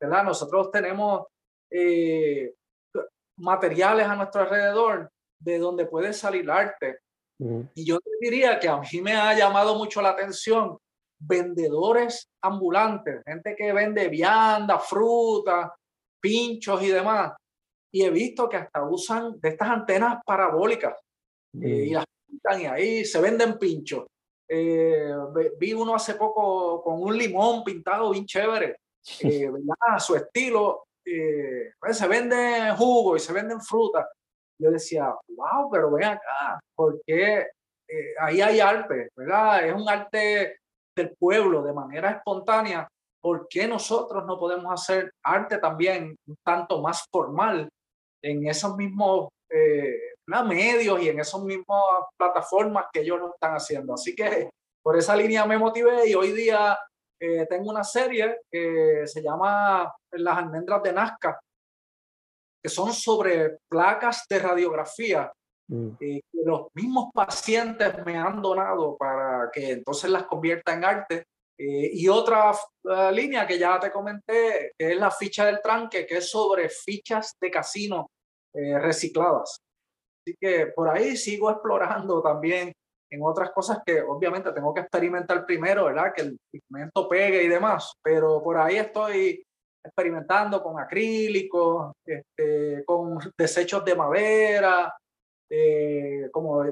¿verdad? 0.00 0.24
Nosotros 0.24 0.70
tenemos 0.70 1.26
eh, 1.70 2.54
materiales 3.38 4.06
a 4.06 4.16
nuestro 4.16 4.42
alrededor 4.42 5.10
de 5.38 5.58
donde 5.58 5.86
puede 5.86 6.12
salir 6.12 6.50
arte. 6.50 6.98
Y 7.74 7.84
yo 7.84 7.98
diría 8.18 8.58
que 8.58 8.66
a 8.66 8.78
mí 8.78 9.02
me 9.02 9.12
ha 9.12 9.36
llamado 9.36 9.74
mucho 9.74 10.00
la 10.00 10.10
atención 10.10 10.78
vendedores 11.18 12.28
ambulantes, 12.42 13.22
gente 13.26 13.54
que 13.54 13.72
vende 13.72 14.08
vianda, 14.08 14.78
fruta, 14.78 15.74
pinchos 16.20 16.82
y 16.82 16.88
demás. 16.88 17.32
Y 17.92 18.04
he 18.04 18.10
visto 18.10 18.48
que 18.48 18.56
hasta 18.56 18.82
usan 18.82 19.38
de 19.40 19.50
estas 19.50 19.68
antenas 19.68 20.18
parabólicas 20.24 20.98
eh, 21.60 21.86
y 21.88 21.90
las 21.90 22.04
y 22.28 22.64
ahí 22.66 23.04
se 23.04 23.20
venden 23.20 23.58
pinchos. 23.58 24.06
Eh, 24.48 25.12
vi 25.58 25.72
uno 25.72 25.94
hace 25.94 26.14
poco 26.14 26.82
con 26.82 27.02
un 27.02 27.16
limón 27.16 27.64
pintado 27.64 28.10
bien 28.10 28.26
chévere, 28.26 28.76
eh, 29.20 29.50
a 29.80 30.00
su 30.00 30.16
estilo. 30.16 30.84
Pues 31.78 31.98
se 31.98 32.08
venden 32.08 32.74
jugo 32.76 33.16
y 33.16 33.20
se 33.20 33.32
venden 33.32 33.60
fruta. 33.60 34.08
Yo 34.58 34.70
decía, 34.70 35.14
wow, 35.28 35.70
pero 35.70 35.90
ven 35.92 36.04
acá, 36.04 36.58
porque 36.74 37.46
ahí 38.18 38.40
hay 38.40 38.58
arte, 38.58 39.10
¿verdad? 39.14 39.66
Es 39.68 39.74
un 39.74 39.88
arte 39.88 40.58
del 40.96 41.14
pueblo 41.16 41.62
de 41.62 41.72
manera 41.72 42.10
espontánea, 42.10 42.88
¿por 43.20 43.46
qué 43.48 43.68
nosotros 43.68 44.24
no 44.24 44.38
podemos 44.38 44.72
hacer 44.72 45.12
arte 45.22 45.58
también 45.58 46.16
un 46.26 46.36
tanto 46.44 46.80
más 46.80 47.04
formal 47.12 47.68
en 48.22 48.48
esos 48.48 48.76
mismos 48.76 49.28
medios 50.26 51.00
y 51.02 51.08
en 51.08 51.20
esas 51.20 51.40
mismas 51.42 51.82
plataformas 52.16 52.86
que 52.92 53.00
ellos 53.00 53.18
lo 53.18 53.34
están 53.34 53.54
haciendo? 53.54 53.94
Así 53.94 54.14
que 54.14 54.50
por 54.82 54.96
esa 54.96 55.16
línea 55.16 55.46
me 55.46 55.58
motivé 55.58 56.08
y 56.08 56.14
hoy 56.14 56.32
día 56.32 56.78
eh, 57.20 57.46
tengo 57.48 57.70
una 57.70 57.84
serie 57.84 58.40
que 58.50 59.02
se 59.06 59.22
llama 59.22 59.92
Las 60.12 60.38
almendras 60.38 60.82
de 60.82 60.92
Nazca, 60.92 61.40
que 62.62 62.68
son 62.68 62.92
sobre 62.92 63.58
placas 63.68 64.24
de 64.28 64.38
radiografía 64.38 65.32
Mm. 65.68 65.88
Eh, 66.00 66.20
que 66.30 66.38
los 66.44 66.68
mismos 66.74 67.10
pacientes 67.12 67.92
me 68.04 68.16
han 68.16 68.40
donado 68.40 68.96
para 68.96 69.50
que 69.52 69.72
entonces 69.72 70.10
las 70.10 70.24
convierta 70.24 70.74
en 70.74 70.84
arte. 70.84 71.24
Eh, 71.58 71.90
y 71.94 72.06
otra 72.08 72.52
uh, 72.52 73.10
línea 73.10 73.46
que 73.46 73.58
ya 73.58 73.80
te 73.80 73.90
comenté, 73.90 74.72
que 74.78 74.92
es 74.92 74.98
la 74.98 75.10
ficha 75.10 75.46
del 75.46 75.60
tranque, 75.62 76.06
que 76.06 76.18
es 76.18 76.28
sobre 76.28 76.68
fichas 76.68 77.34
de 77.40 77.50
casino 77.50 78.10
eh, 78.54 78.78
recicladas. 78.78 79.58
Así 80.26 80.36
que 80.40 80.66
por 80.74 80.88
ahí 80.88 81.16
sigo 81.16 81.50
explorando 81.50 82.20
también 82.20 82.72
en 83.08 83.22
otras 83.22 83.50
cosas 83.52 83.78
que 83.86 84.02
obviamente 84.02 84.50
tengo 84.52 84.74
que 84.74 84.80
experimentar 84.80 85.46
primero, 85.46 85.84
¿verdad? 85.84 86.12
Que 86.12 86.22
el 86.22 86.38
pigmento 86.50 87.08
pegue 87.08 87.44
y 87.44 87.48
demás, 87.48 87.92
pero 88.02 88.42
por 88.42 88.56
ahí 88.56 88.76
estoy 88.76 89.40
experimentando 89.84 90.60
con 90.60 90.80
acrílicos, 90.80 91.92
este, 92.04 92.84
con 92.84 93.18
desechos 93.38 93.84
de 93.84 93.94
madera, 93.94 94.92
eh, 95.48 96.28
como 96.32 96.64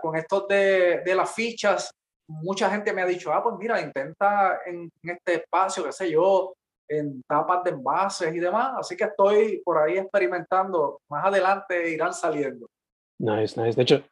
con 0.00 0.14
estos 0.14 0.46
de, 0.46 1.00
de, 1.04 1.14
las 1.16 1.34
fichas, 1.34 1.90
mucha 2.28 2.70
gente 2.70 2.92
me 2.92 3.02
ha 3.02 3.06
dicho, 3.06 3.32
ah, 3.32 3.42
pues 3.42 3.56
mira, 3.58 3.80
intenta 3.80 4.60
en, 4.64 4.88
este 5.02 5.34
espacio, 5.34 5.84
qué 5.84 5.92
sé 5.92 6.08
yo, 6.08 6.52
en 6.88 7.20
tapas 7.28 7.64
de 7.64 7.70
envases 7.70 8.32
y 8.32 8.38
demás. 8.38 8.74
Así 8.78 8.96
que 8.96 9.04
estoy 9.04 9.60
por 9.64 9.78
ahí 9.78 9.98
experimentando. 9.98 11.00
Más 11.10 11.24
adelante 11.24 11.90
irán 11.90 12.12
saliendo. 12.12 12.66
Nice, 13.22 13.56
nice. 13.60 13.76
De 13.76 13.82
hecho, 13.82 14.04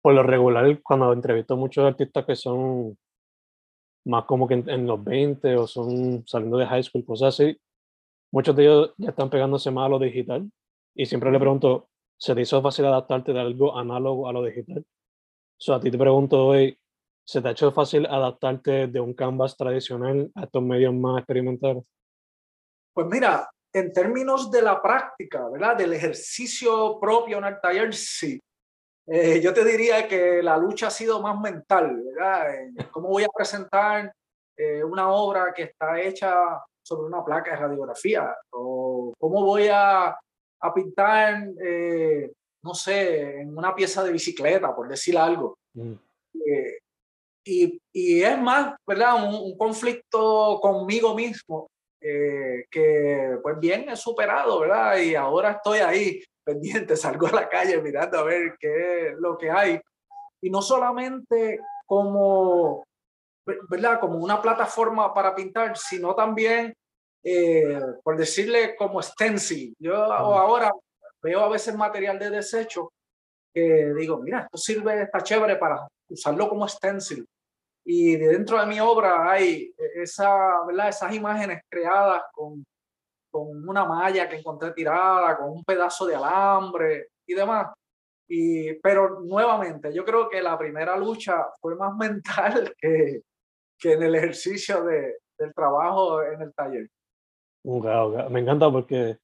por 0.00 0.14
lo 0.14 0.22
regular, 0.22 0.80
cuando 0.80 1.12
entrevisto 1.12 1.56
muchos 1.56 1.84
artistas 1.84 2.24
que 2.24 2.36
son 2.36 2.96
más 4.04 4.24
como 4.26 4.46
que 4.46 4.54
en, 4.54 4.86
los 4.86 5.02
20 5.02 5.56
o 5.56 5.66
son 5.66 6.24
saliendo 6.26 6.56
de 6.56 6.66
high 6.66 6.84
school, 6.84 7.04
cosas 7.04 7.34
así, 7.34 7.56
muchos 8.32 8.54
de 8.54 8.62
ellos 8.62 8.94
ya 8.96 9.10
están 9.10 9.28
pegándose 9.28 9.72
más 9.72 9.86
a 9.86 9.88
lo 9.88 9.98
digital. 9.98 10.48
Y 10.94 11.06
siempre 11.06 11.32
le 11.32 11.40
pregunto, 11.40 11.88
¿se 12.16 12.32
te 12.34 12.42
hizo 12.42 12.62
fácil 12.62 12.84
adaptarte 12.84 13.32
de 13.32 13.40
algo 13.40 13.76
análogo 13.76 14.28
a 14.28 14.32
lo 14.32 14.44
digital? 14.44 14.84
So, 15.58 15.74
a 15.74 15.80
ti 15.80 15.90
te 15.90 15.98
pregunto 15.98 16.46
hoy, 16.46 16.78
¿se 17.24 17.42
te 17.42 17.48
ha 17.48 17.52
hecho 17.52 17.72
fácil 17.72 18.06
adaptarte 18.06 18.86
de 18.86 19.00
un 19.00 19.14
canvas 19.14 19.56
tradicional 19.56 20.30
a 20.36 20.44
estos 20.44 20.62
medios 20.62 20.94
más 20.94 21.18
experimentales? 21.18 21.82
Pues 22.92 23.06
mira, 23.08 23.48
en 23.72 23.92
términos 23.92 24.50
de 24.50 24.62
la 24.62 24.82
práctica, 24.82 25.48
¿verdad? 25.48 25.76
Del 25.76 25.92
ejercicio 25.92 26.98
propio 27.00 27.38
en 27.38 27.44
el 27.44 27.60
taller, 27.60 27.94
sí. 27.94 28.38
Eh, 29.06 29.40
yo 29.40 29.52
te 29.52 29.64
diría 29.64 30.06
que 30.06 30.42
la 30.42 30.56
lucha 30.56 30.86
ha 30.86 30.90
sido 30.90 31.20
más 31.20 31.38
mental, 31.40 32.02
¿verdad? 32.04 32.46
¿Cómo 32.90 33.08
voy 33.08 33.24
a 33.24 33.28
presentar 33.34 34.12
eh, 34.56 34.84
una 34.84 35.10
obra 35.10 35.52
que 35.54 35.64
está 35.64 36.00
hecha 36.00 36.34
sobre 36.82 37.06
una 37.06 37.24
placa 37.24 37.52
de 37.52 37.56
radiografía? 37.56 38.36
¿O 38.50 39.12
cómo 39.18 39.44
voy 39.44 39.68
a 39.68 40.16
a 40.62 40.72
pintar, 40.72 41.48
eh, 41.60 42.32
no 42.62 42.74
sé, 42.74 43.40
en 43.40 43.56
una 43.56 43.74
pieza 43.74 44.02
de 44.04 44.12
bicicleta, 44.12 44.74
por 44.74 44.88
decir 44.88 45.18
algo. 45.18 45.58
Mm. 45.74 45.94
Eh, 46.46 46.78
y, 47.44 47.80
y, 47.92 48.22
es 48.22 48.40
más, 48.40 48.76
¿verdad? 48.86 49.28
Un, 49.28 49.56
conflicto 49.58 50.60
conmigo 50.62 51.14
mismo 51.14 51.68
eh, 52.02 52.66
que, 52.70 53.38
pues 53.42 53.58
bien, 53.58 53.88
he 53.88 53.96
superado, 53.96 54.60
¿verdad? 54.60 54.96
Y 54.98 55.14
ahora 55.14 55.52
estoy 55.52 55.78
ahí 55.78 56.22
pendiente, 56.44 56.96
salgo 56.96 57.26
a 57.28 57.32
la 57.32 57.48
calle 57.48 57.80
mirando 57.80 58.18
a 58.18 58.24
ver 58.24 58.56
qué 58.58 59.08
es 59.08 59.14
lo 59.18 59.36
que 59.38 59.50
hay. 59.50 59.80
Y 60.40 60.50
no 60.50 60.60
solamente 60.60 61.60
como, 61.86 62.84
¿verdad? 63.68 64.00
Como 64.00 64.18
una 64.18 64.40
plataforma 64.42 65.14
para 65.14 65.34
pintar, 65.34 65.76
sino 65.76 66.14
también 66.14 66.74
eh, 67.24 67.80
por 68.02 68.16
decirle 68.16 68.74
como 68.76 69.00
stencil. 69.00 69.74
Yo 69.78 69.94
ahora 69.94 70.72
veo 71.22 71.40
a 71.40 71.48
veces 71.48 71.76
material 71.76 72.18
de 72.18 72.30
desecho 72.30 72.92
que 73.54 73.92
digo, 73.96 74.18
mira, 74.18 74.40
esto 74.40 74.58
sirve, 74.58 75.02
está 75.02 75.22
chévere 75.22 75.56
para 75.56 75.86
usarlo 76.08 76.48
como 76.48 76.66
stencil. 76.66 77.26
Y 77.84 78.16
dentro 78.16 78.60
de 78.60 78.66
mi 78.66 78.78
obra 78.80 79.30
hay 79.30 79.74
esa, 79.94 80.64
¿verdad? 80.66 80.88
esas 80.88 81.14
imágenes 81.14 81.62
creadas 81.68 82.22
con, 82.32 82.64
con 83.30 83.68
una 83.68 83.84
malla 83.84 84.28
que 84.28 84.36
encontré 84.36 84.72
tirada, 84.72 85.36
con 85.36 85.50
un 85.50 85.64
pedazo 85.64 86.06
de 86.06 86.14
alambre 86.14 87.08
y 87.26 87.34
demás. 87.34 87.72
Y, 88.28 88.74
pero 88.74 89.20
nuevamente, 89.20 89.92
yo 89.92 90.04
creo 90.04 90.28
que 90.28 90.40
la 90.40 90.56
primera 90.56 90.96
lucha 90.96 91.48
fue 91.60 91.74
más 91.74 91.96
mental 91.96 92.74
que, 92.78 93.22
que 93.78 93.92
en 93.92 94.02
el 94.02 94.14
ejercicio 94.14 94.84
de, 94.84 95.18
del 95.38 95.52
trabajo 95.52 96.22
en 96.22 96.42
el 96.42 96.54
taller. 96.54 96.88
Me 97.64 98.40
encanta 98.40 98.70
porque 98.70 99.18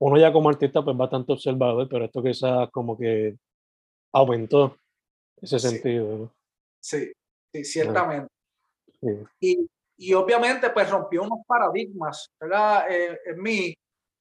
uno 0.00 0.18
ya 0.18 0.32
como 0.32 0.48
artista 0.48 0.82
pues 0.82 0.96
bastante 0.96 1.32
observador, 1.32 1.88
pero 1.88 2.04
esto 2.04 2.22
quizás 2.22 2.70
como 2.70 2.98
que 2.98 3.36
aumentó 4.12 4.76
ese 5.40 5.58
sentido. 5.58 6.32
Sí, 6.80 7.06
sí, 7.06 7.12
ciertamente. 7.64 8.28
Y, 9.40 9.68
y, 9.96 10.14
obviamente 10.14 10.70
pues 10.70 10.88
rompió 10.88 11.22
unos 11.24 11.40
paradigmas, 11.46 12.30
¿verdad? 12.40 12.86
Eh, 12.90 13.20
en 13.26 13.42
mí, 13.42 13.74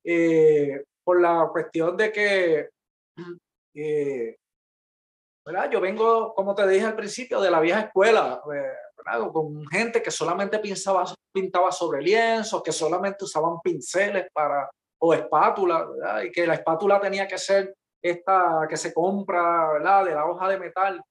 eh, 0.04 0.84
por 1.04 1.22
la 1.22 1.48
cuestión 1.52 1.96
de 1.96 2.12
que, 2.12 2.70
eh, 3.76 4.36
¿verdad? 5.46 5.70
Yo 5.72 5.80
vengo, 5.80 6.34
como 6.34 6.56
te 6.56 6.68
dije 6.68 6.86
al 6.86 6.96
principio, 6.96 7.40
de 7.42 7.52
la 7.52 7.60
vieja 7.60 7.82
escuela, 7.82 8.42
con 9.34 9.66
gente 9.68 10.02
que 10.02 10.12
solamente 10.12 10.60
pintaba, 10.60 11.06
pintaba 11.34 11.72
sobre 11.72 12.02
lienzos, 12.02 12.62
que 12.62 12.72
solamente 12.72 13.24
usaban 13.24 13.60
pinceles 13.62 14.28
para, 14.32 14.70
o 15.00 15.14
espátula, 15.14 15.88
y 16.24 16.32
que 16.32 16.46
la 16.46 16.56
espátula 16.56 17.00
tenía 17.00 17.28
que 17.28 17.38
ser 17.38 17.74
esta 18.02 18.66
que 18.68 18.78
se 18.78 18.94
compra 18.94 19.74
¿verdad? 19.74 20.06
de 20.06 20.16
la 20.16 20.26
hoja 20.26 20.50
de 20.50 20.58
metal. 20.58 21.02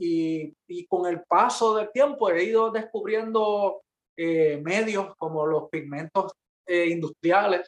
Y, 0.00 0.54
y 0.68 0.86
con 0.86 1.06
el 1.06 1.24
paso 1.24 1.74
del 1.74 1.90
tiempo 1.90 2.30
he 2.30 2.44
ido 2.44 2.70
descubriendo 2.70 3.82
eh, 4.16 4.60
medios 4.62 5.14
como 5.16 5.44
los 5.44 5.68
pigmentos 5.68 6.32
eh, 6.66 6.86
industriales, 6.86 7.66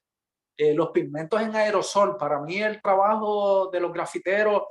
eh, 0.57 0.73
los 0.75 0.91
pigmentos 0.91 1.41
en 1.41 1.57
aerosol. 1.57 2.17
Para 2.17 2.41
mí 2.41 2.63
el 2.63 2.81
trabajo 2.81 3.69
de 3.71 3.81
los 3.81 3.93
grafiteros 3.93 4.63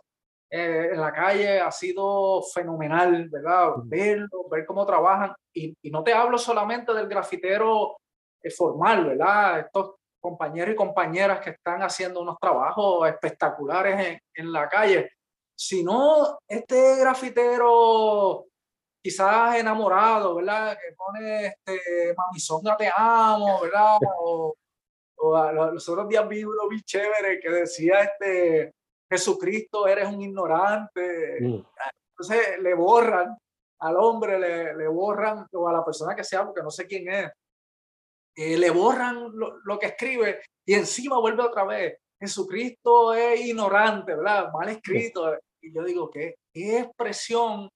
eh, 0.50 0.90
en 0.94 1.02
la 1.02 1.12
calle 1.12 1.60
ha 1.60 1.72
sido 1.72 2.42
fenomenal, 2.42 3.28
¿verdad? 3.30 3.74
Verlo, 3.84 4.48
ver 4.50 4.66
cómo 4.66 4.86
trabajan. 4.86 5.34
Y, 5.54 5.76
y 5.82 5.92
no 5.92 6.04
te 6.04 6.14
hablo 6.14 6.38
solamente 6.38 6.94
del 6.94 7.08
grafitero 7.08 7.98
eh, 8.42 8.50
formal, 8.52 9.06
¿verdad? 9.06 9.60
Estos 9.60 9.96
compañeros 10.22 10.74
y 10.74 10.78
compañeras 10.78 11.40
que 11.42 11.52
están 11.52 11.82
haciendo 11.82 12.22
unos 12.22 12.38
trabajos 12.40 13.08
espectaculares 13.10 14.08
en, 14.08 14.20
en 14.36 14.52
la 14.52 14.68
calle, 14.68 15.12
sino 15.60 16.40
este 16.48 16.96
grafitero 16.96 18.46
quizás 19.04 19.58
enamorado, 19.58 20.36
¿verdad? 20.36 20.78
Que 20.78 20.96
pone 20.96 21.48
este, 21.48 22.16
mamizonga 22.16 22.78
te 22.78 22.90
amo, 22.96 23.60
¿verdad? 23.62 23.98
O, 24.20 24.56
o 25.18 25.52
los 25.52 25.90
otros 25.90 26.08
días 26.08 26.26
vi 26.30 26.46
uno 26.46 26.70
bien 26.70 26.82
chévere 26.84 27.42
que 27.42 27.50
decía 27.50 28.04
este 28.04 28.74
Jesucristo, 29.12 29.86
eres 29.86 30.08
un 30.08 30.22
ignorante. 30.22 31.40
Mm. 31.42 31.66
Entonces 32.12 32.60
le 32.62 32.74
borran 32.74 33.38
al 33.82 33.98
hombre, 33.98 34.40
le, 34.40 34.76
le, 34.76 34.88
borran, 34.88 35.46
o 35.52 35.68
a 35.68 35.74
la 35.74 35.84
persona 35.84 36.16
que 36.16 36.24
sea, 36.24 36.46
porque 36.46 36.64
no 36.64 36.72
sé 36.72 36.88
quién 36.88 37.12
es, 37.12 37.32
eh, 38.38 38.58
le 38.58 38.70
borran 38.70 39.30
lo, 39.34 39.78
que 39.78 39.88
escribe 39.88 40.42
y 40.66 40.74
encima 40.74 41.20
vuelve 41.20 41.44
otra 41.44 41.66
vez. 41.66 41.98
Jesucristo 42.18 43.14
es 43.14 43.42
ignorante, 43.42 44.16
¿verdad? 44.16 44.52
Mal 44.54 44.70
escrito. 44.70 45.38
Y 45.62 45.74
yo 45.74 45.84
digo, 45.84 46.10
¿qué, 46.10 46.36
qué 46.54 46.80
expresión 46.80 47.70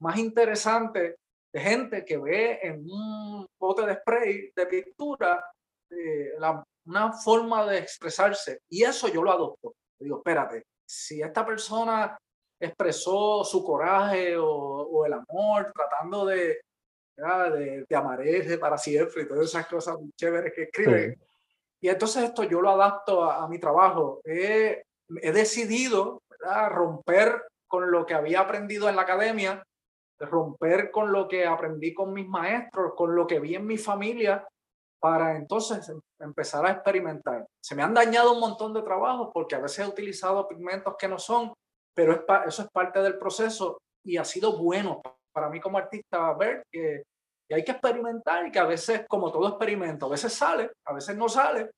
más 0.00 0.18
interesante 0.18 1.16
de 1.52 1.60
gente 1.60 2.04
que 2.04 2.18
ve 2.18 2.60
en 2.62 2.84
un 2.90 3.46
bote 3.58 3.86
de 3.86 3.94
spray 3.96 4.52
de 4.54 4.66
pintura 4.66 5.44
eh, 5.90 6.32
la, 6.38 6.62
una 6.88 7.12
forma 7.12 7.66
de 7.66 7.78
expresarse. 7.78 8.60
Y 8.68 8.82
eso 8.82 9.08
yo 9.08 9.22
lo 9.22 9.30
adopto. 9.30 9.74
Digo, 9.98 10.18
espérate, 10.18 10.64
si 10.86 11.20
esta 11.20 11.44
persona 11.44 12.16
expresó 12.60 13.44
su 13.44 13.62
coraje 13.62 14.36
o, 14.38 15.04
el 15.06 15.12
amor 15.12 15.70
tratando 15.74 16.26
de, 16.26 16.60
de, 17.16 17.84
de, 17.88 17.96
amarse 17.96 18.58
para 18.58 18.76
siempre 18.76 19.22
y 19.22 19.28
todas 19.28 19.44
esas 19.44 19.66
cosas 19.66 19.96
chéveres 20.16 20.52
que 20.54 20.62
escribe. 20.62 21.18
Y 21.80 21.88
entonces 21.88 22.24
esto 22.24 22.42
yo 22.42 22.60
lo 22.60 22.70
adapto 22.70 23.22
a, 23.22 23.46
mi 23.48 23.58
trabajo. 23.58 24.20
He, 24.24 24.82
he 25.22 25.32
decidido 25.32 26.22
romper 26.68 27.42
con 27.66 27.90
lo 27.90 28.06
que 28.06 28.14
había 28.14 28.40
aprendido 28.40 28.88
en 28.88 28.96
la 28.96 29.02
academia, 29.02 29.62
romper 30.18 30.90
con 30.90 31.12
lo 31.12 31.28
que 31.28 31.46
aprendí 31.46 31.94
con 31.94 32.12
mis 32.12 32.26
maestros, 32.26 32.92
con 32.96 33.14
lo 33.14 33.26
que 33.26 33.40
vi 33.40 33.54
en 33.54 33.66
mi 33.66 33.78
familia, 33.78 34.46
para 35.00 35.36
entonces 35.36 35.88
em, 35.88 36.00
empezar 36.18 36.66
a 36.66 36.72
experimentar. 36.72 37.46
Se 37.62 37.74
me 37.74 37.82
han 37.82 37.94
dañado 37.94 38.32
un 38.32 38.40
montón 38.40 38.74
de 38.74 38.82
trabajos 38.82 39.30
porque 39.32 39.54
a 39.54 39.60
veces 39.60 39.86
he 39.86 39.88
utilizado 39.88 40.48
pigmentos 40.48 40.96
que 40.98 41.08
no 41.08 41.18
son, 41.18 41.52
pero 41.94 42.12
es 42.12 42.20
eso 42.46 42.62
es 42.62 42.68
parte 42.70 43.00
del 43.00 43.18
proceso 43.18 43.78
y 44.04 44.16
ha 44.16 44.24
sido 44.24 44.56
bueno 44.58 45.00
para 45.32 45.48
mí 45.50 45.60
como 45.60 45.78
artista 45.78 46.32
ver 46.34 46.64
que, 46.70 47.02
hay 47.50 47.64
que 47.64 47.72
experimentar 47.72 48.46
y 48.46 48.50
que 48.50 48.58
a 48.58 48.66
veces, 48.66 49.06
como 49.08 49.32
todo 49.32 49.48
experimento, 49.48 50.06
a 50.06 50.10
veces 50.10 50.34
sale, 50.34 50.70
a 50.84 50.92
veces 50.92 51.16
no 51.16 51.28
sale, 51.30 51.70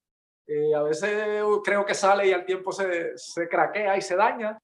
eh, 0.52 0.74
a 0.74 0.82
veces 0.82 1.44
creo 1.62 1.86
que 1.86 1.94
sale 1.94 2.26
y 2.26 2.32
al 2.32 2.44
tiempo 2.44 2.72
se, 2.72 3.16
se 3.16 3.48
craquea 3.48 3.96
y 3.96 4.02
se 4.02 4.16
daña, 4.16 4.58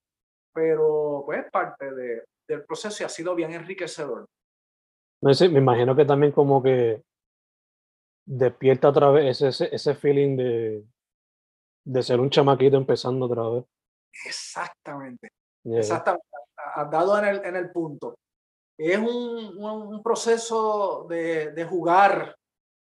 pero 0.52 1.22
pues 1.24 1.48
parte 1.52 1.94
de, 1.94 2.24
del 2.48 2.64
proceso 2.64 3.02
y 3.02 3.06
ha 3.06 3.08
sido 3.08 3.36
bien 3.36 3.52
enriquecedor. 3.52 4.26
No 5.22 5.32
sé, 5.32 5.48
me 5.48 5.60
imagino 5.60 5.94
que 5.94 6.04
también 6.04 6.32
como 6.32 6.60
que 6.60 7.02
despierta 8.26 8.88
otra 8.88 9.10
vez 9.10 9.40
ese, 9.40 9.72
ese 9.72 9.94
feeling 9.94 10.36
de, 10.36 10.84
de 11.84 12.02
ser 12.02 12.18
un 12.18 12.30
chamaquito 12.30 12.76
empezando 12.76 13.26
otra 13.26 13.48
vez. 13.48 13.64
Exactamente. 14.24 15.28
Exactamente. 15.64 16.26
Has 16.74 16.90
dado 16.90 17.16
en 17.18 17.24
el, 17.26 17.44
en 17.44 17.54
el 17.54 17.70
punto. 17.70 18.16
Es 18.76 18.98
un, 18.98 19.56
un, 19.56 20.02
proceso 20.02 21.06
de, 21.08 21.52
de 21.52 21.64
jugar, 21.64 22.36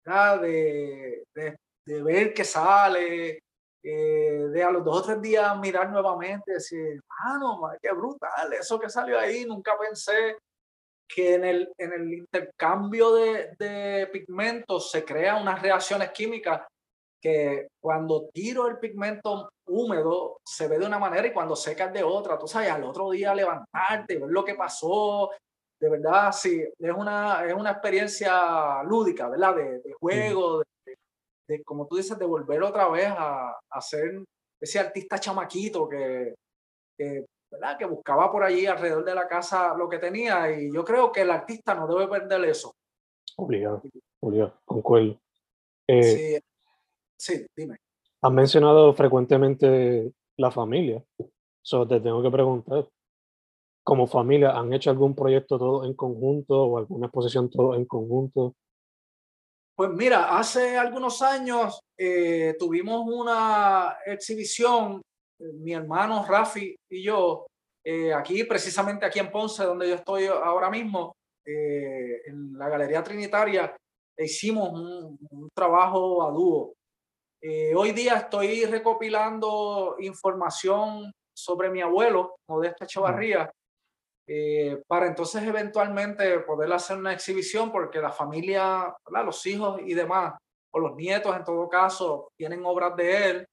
de, 0.06 1.25
de, 1.36 1.58
de, 1.88 2.03
ver 2.03 2.34
qué 2.34 2.44
sale, 2.44 3.39
eh, 3.84 4.48
de 4.51 4.63
a 4.63 4.72
los 4.72 4.84
dos 4.84 5.00
o 5.00 5.03
tres 5.03 5.22
días 5.22 5.58
mirar 5.60 5.89
nuevamente 5.89 6.53
decir, 6.53 7.00
no 7.39 7.72
qué 7.82 7.91
brutal, 7.91 8.53
eso 8.53 8.79
que 8.79 8.89
salió 8.89 9.20
ahí, 9.20 9.46
nunca 9.46 9.77
pensé 9.79 10.38
que 11.08 11.36
en 11.36 11.46
el, 11.46 11.70
en 11.77 11.94
el 11.94 12.13
intercambio 12.13 13.13
de, 13.13 13.56
de 13.58 14.08
pigmentos 14.08 14.91
se 14.91 15.06
crean 15.06 15.41
unas 15.41 15.62
reacciones 15.62 16.12
químicas 16.12 16.62
que 17.22 17.67
cuando 17.82 18.29
tiro 18.34 18.67
el 18.67 18.77
pigmento 18.77 19.50
húmedo 19.67 20.39
se 20.46 20.67
ve 20.67 20.79
de 20.79 20.86
una 20.86 21.00
manera 21.00 21.27
y 21.27 21.34
cuando 21.34 21.56
seca 21.56 21.88
de 21.88 22.03
otra. 22.03 22.38
Tú 22.38 22.48
sabes, 22.48 22.72
al 22.72 22.84
otro 22.84 23.10
día 23.12 23.34
levantarte, 23.34 24.17
ver 24.17 24.29
lo 24.29 24.44
que 24.44 24.56
pasó. 24.56 25.32
De 25.79 25.89
verdad, 25.89 26.32
sí, 26.32 26.63
es 26.77 26.94
una, 26.96 27.46
es 27.46 27.53
una 27.53 27.72
experiencia 27.72 28.82
lúdica, 28.84 29.29
¿verdad? 29.29 29.56
De, 29.56 29.94
juego, 30.00 30.60
de, 30.60 30.65
de, 31.48 31.63
como 31.63 31.88
tú 31.88 31.98
dices, 31.98 32.18
de 32.18 32.25
volver 32.25 32.62
otra 32.63 32.89
vez 32.89 33.08
a, 33.08 33.58
a 33.70 33.82
ser 33.82 34.24
ese 34.60 34.80
artista 34.80 35.20
chamaquito 35.20 35.88
que, 35.88 36.36
que 36.98 37.25
¿verdad? 37.51 37.77
que 37.77 37.86
buscaba 37.86 38.32
por 38.32 38.44
allí 38.44 38.66
alrededor 38.66 39.06
de 39.06 39.16
la 39.16 39.27
casa 39.27 39.75
lo 39.75 39.88
que 39.88 40.00
tenía 40.00 40.51
y 40.51 40.72
yo 40.74 40.84
creo 40.84 41.12
que 41.12 41.22
el 41.22 41.32
artista 41.32 41.74
no 41.75 41.88
debe 41.88 42.08
perder 42.08 42.50
eso. 42.50 42.74
Obligado, 43.38 43.82
obligado, 44.20 44.54
concuerdo. 44.66 45.20
Eh, 45.88 46.03
sí, 46.03 46.40
sí, 47.18 47.48
dime. 47.55 47.77
Has 48.22 48.31
mencionado 48.31 48.94
frecuentemente 48.94 50.12
la 50.38 50.51
familia, 50.51 51.03
so, 51.62 51.88
te 51.88 52.00
tengo 52.00 52.22
que 52.22 52.31
preguntar, 52.31 52.88
como 53.83 54.07
familia, 54.07 54.51
¿han 54.51 54.74
hecho 54.74 54.90
algún 54.90 55.16
proyecto 55.16 55.57
todo 55.57 55.86
en 55.86 55.94
conjunto 55.94 56.62
o 56.62 56.77
alguna 56.77 57.07
exposición 57.07 57.50
todo 57.50 57.75
en 57.75 57.86
conjunto? 57.86 58.55
Pues 59.77 59.92
mira, 59.92 60.37
hace 60.37 60.75
algunos 60.75 61.22
años 61.22 61.79
eh, 62.00 62.55
tuvimos 62.57 63.03
una 63.05 63.98
exhibición 64.07 65.01
mi 65.40 65.74
hermano 65.74 66.25
Rafi 66.27 66.75
y 66.90 67.03
yo, 67.03 67.46
eh, 67.85 68.13
aquí, 68.13 68.44
precisamente 68.44 69.05
aquí 69.05 69.20
en 69.20 69.31
Ponce, 69.31 69.63
donde 69.63 69.87
yo 69.87 69.96
estoy 69.96 70.25
ahora 70.25 70.70
mismo, 70.70 71.13
eh, 71.46 72.22
en 72.25 72.57
la 72.57 72.70
Galería 72.70 73.03
Trinitaria, 73.03 73.75
hicimos 74.18 74.72
un, 74.74 75.50
trabajo 75.55 76.27
a 76.27 76.31
dúo. 76.31 76.74
Eh, 77.42 77.74
hoy 77.75 77.92
día 77.92 78.16
estoy 78.16 78.66
recopilando 78.66 79.96
información 80.00 81.11
sobre 81.35 81.70
mi 81.70 81.81
abuelo, 81.81 82.35
Modesto 82.50 82.83
Echevarría, 82.83 83.50
para 84.87 85.07
entonces 85.07 85.42
eventualmente 85.44 86.40
poder 86.40 86.72
hacer 86.74 86.98
una 86.98 87.13
exhibición, 87.13 87.72
porque 87.72 88.00
la 88.00 88.11
familia, 88.11 88.94
los 89.24 89.46
hijos 89.46 89.79
y 89.85 89.94
demás, 89.94 90.33
o 90.72 90.79
los 90.79 90.96
nietos 90.96 91.35
en 91.35 91.44
todo 91.44 91.70
caso, 91.70 92.31
tienen 92.37 92.66
obras 92.66 92.96
de 92.96 93.29
él. 93.29 93.48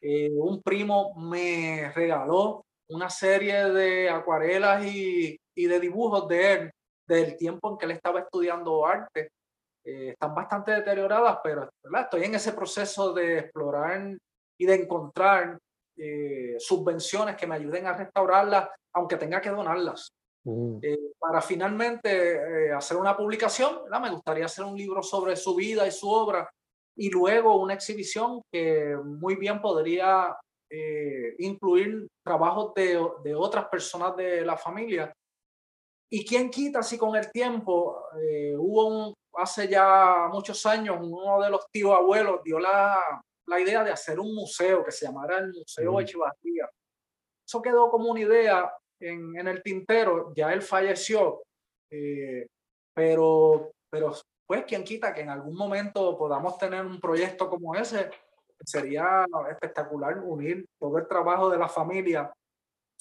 Eh, 0.00 0.30
un 0.32 0.62
primo 0.62 1.14
me 1.16 1.92
regaló 1.94 2.64
una 2.90 3.10
serie 3.10 3.64
de 3.70 4.08
acuarelas 4.08 4.84
y, 4.84 5.36
y, 5.54 5.66
de 5.66 5.80
dibujos 5.80 6.26
de 6.28 6.52
él 6.52 6.70
del 7.06 7.36
tiempo 7.36 7.70
en 7.70 7.78
que 7.78 7.84
él 7.86 7.92
estaba 7.92 8.20
estudiando 8.20 8.86
arte. 8.86 9.30
Eh, 9.84 10.10
están 10.10 10.34
bastante 10.34 10.72
deterioradas, 10.72 11.38
pero 11.42 11.68
estoy 12.00 12.24
en 12.24 12.34
ese 12.34 12.52
proceso 12.52 13.12
de 13.12 13.38
explorar 13.38 14.16
y 14.58 14.66
de 14.66 14.74
encontrar 14.74 15.58
eh, 15.98 16.56
subvenciones 16.58 17.36
que 17.36 17.46
me 17.46 17.56
ayuden 17.56 17.86
a 17.86 17.92
restaurarlas, 17.92 18.68
aunque 18.94 19.16
tenga 19.16 19.40
que 19.40 19.50
donarlas. 19.50 20.08
Mm. 20.44 20.78
para 21.18 21.42
finalmente 21.42 22.72
hacer 22.72 22.96
una 22.96 23.14
publicación, 23.14 23.80
me 24.00 24.10
gustaría 24.10 24.46
hacer 24.46 24.64
un 24.64 24.78
libro 24.78 25.02
sobre 25.02 25.36
su 25.36 25.54
vida 25.54 25.86
y 25.86 25.90
su 25.90 26.08
obra 26.08 26.48
y 26.96 27.10
luego 27.10 27.56
una 27.56 27.74
exhibición 27.74 28.40
que 28.50 28.96
muy 28.96 29.36
bien 29.36 29.60
podría 29.60 30.36
eh, 30.70 31.34
incluir 31.38 32.08
trabajos 32.22 32.74
de, 32.74 33.00
de, 33.22 33.34
otras 33.34 33.68
personas 33.68 34.14
de 34.16 34.44
la 34.44 34.56
familia. 34.56 35.12
Y 36.10 36.26
quién 36.26 36.50
quita 36.50 36.82
si 36.82 36.98
con 36.98 37.16
el 37.16 37.30
tiempo 37.30 38.04
eh, 38.20 38.54
hubo 38.56 38.86
un, 38.86 39.14
hace 39.34 39.68
ya 39.68 40.28
muchos 40.30 40.66
años 40.66 40.98
uno 41.00 41.40
de 41.40 41.50
los 41.50 41.66
tíos 41.70 41.96
abuelos 41.96 42.42
dio 42.42 42.58
la, 42.58 43.00
la 43.48 43.60
idea 43.60 43.82
de 43.84 43.90
hacer 43.90 44.20
un 44.20 44.34
museo 44.34 44.84
que 44.84 44.92
se 44.92 45.06
llamara 45.06 45.38
el 45.38 45.52
Museo 45.52 45.92
mm. 45.92 46.00
Echevarría. 46.00 46.70
Eso 47.46 47.62
quedó 47.62 47.90
como 47.90 48.10
una 48.10 48.20
idea 48.20 48.72
en, 49.00 49.38
en 49.38 49.48
el 49.48 49.62
tintero, 49.62 50.32
ya 50.34 50.52
él 50.52 50.62
falleció, 50.62 51.42
eh, 51.90 52.46
pero, 52.94 53.72
pero 53.90 54.12
pues 54.46 54.64
quien 54.64 54.84
quita 54.84 55.14
que 55.14 55.22
en 55.22 55.30
algún 55.30 55.56
momento 55.56 56.16
podamos 56.18 56.58
tener 56.58 56.84
un 56.84 57.00
proyecto 57.00 57.48
como 57.48 57.74
ese, 57.74 58.10
sería 58.64 59.24
espectacular 59.50 60.18
unir 60.18 60.66
todo 60.78 60.98
el 60.98 61.06
trabajo 61.06 61.48
de 61.48 61.58
la 61.58 61.68
familia 61.68 62.30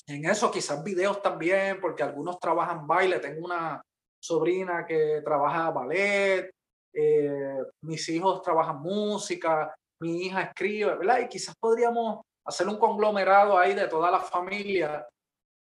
en 0.07 0.25
eso, 0.25 0.49
quizás 0.49 0.81
videos 0.83 1.21
también, 1.21 1.81
porque 1.81 2.01
algunos 2.01 2.39
trabajan 2.39 2.87
baile, 2.87 3.19
tengo 3.19 3.45
una 3.45 3.81
sobrina 4.19 4.85
que 4.85 5.21
trabaja 5.23 5.69
ballet, 5.71 6.49
eh, 6.93 7.57
mis 7.81 8.07
hijos 8.09 8.41
trabajan 8.41 8.81
música, 8.81 9.75
mi 9.99 10.23
hija 10.23 10.43
escribe, 10.43 10.95
¿verdad? 10.97 11.19
Y 11.21 11.27
quizás 11.27 11.55
podríamos 11.59 12.21
hacer 12.45 12.67
un 12.67 12.77
conglomerado 12.77 13.57
ahí 13.57 13.73
de 13.73 13.87
toda 13.87 14.09
la 14.11 14.19
familia, 14.19 15.05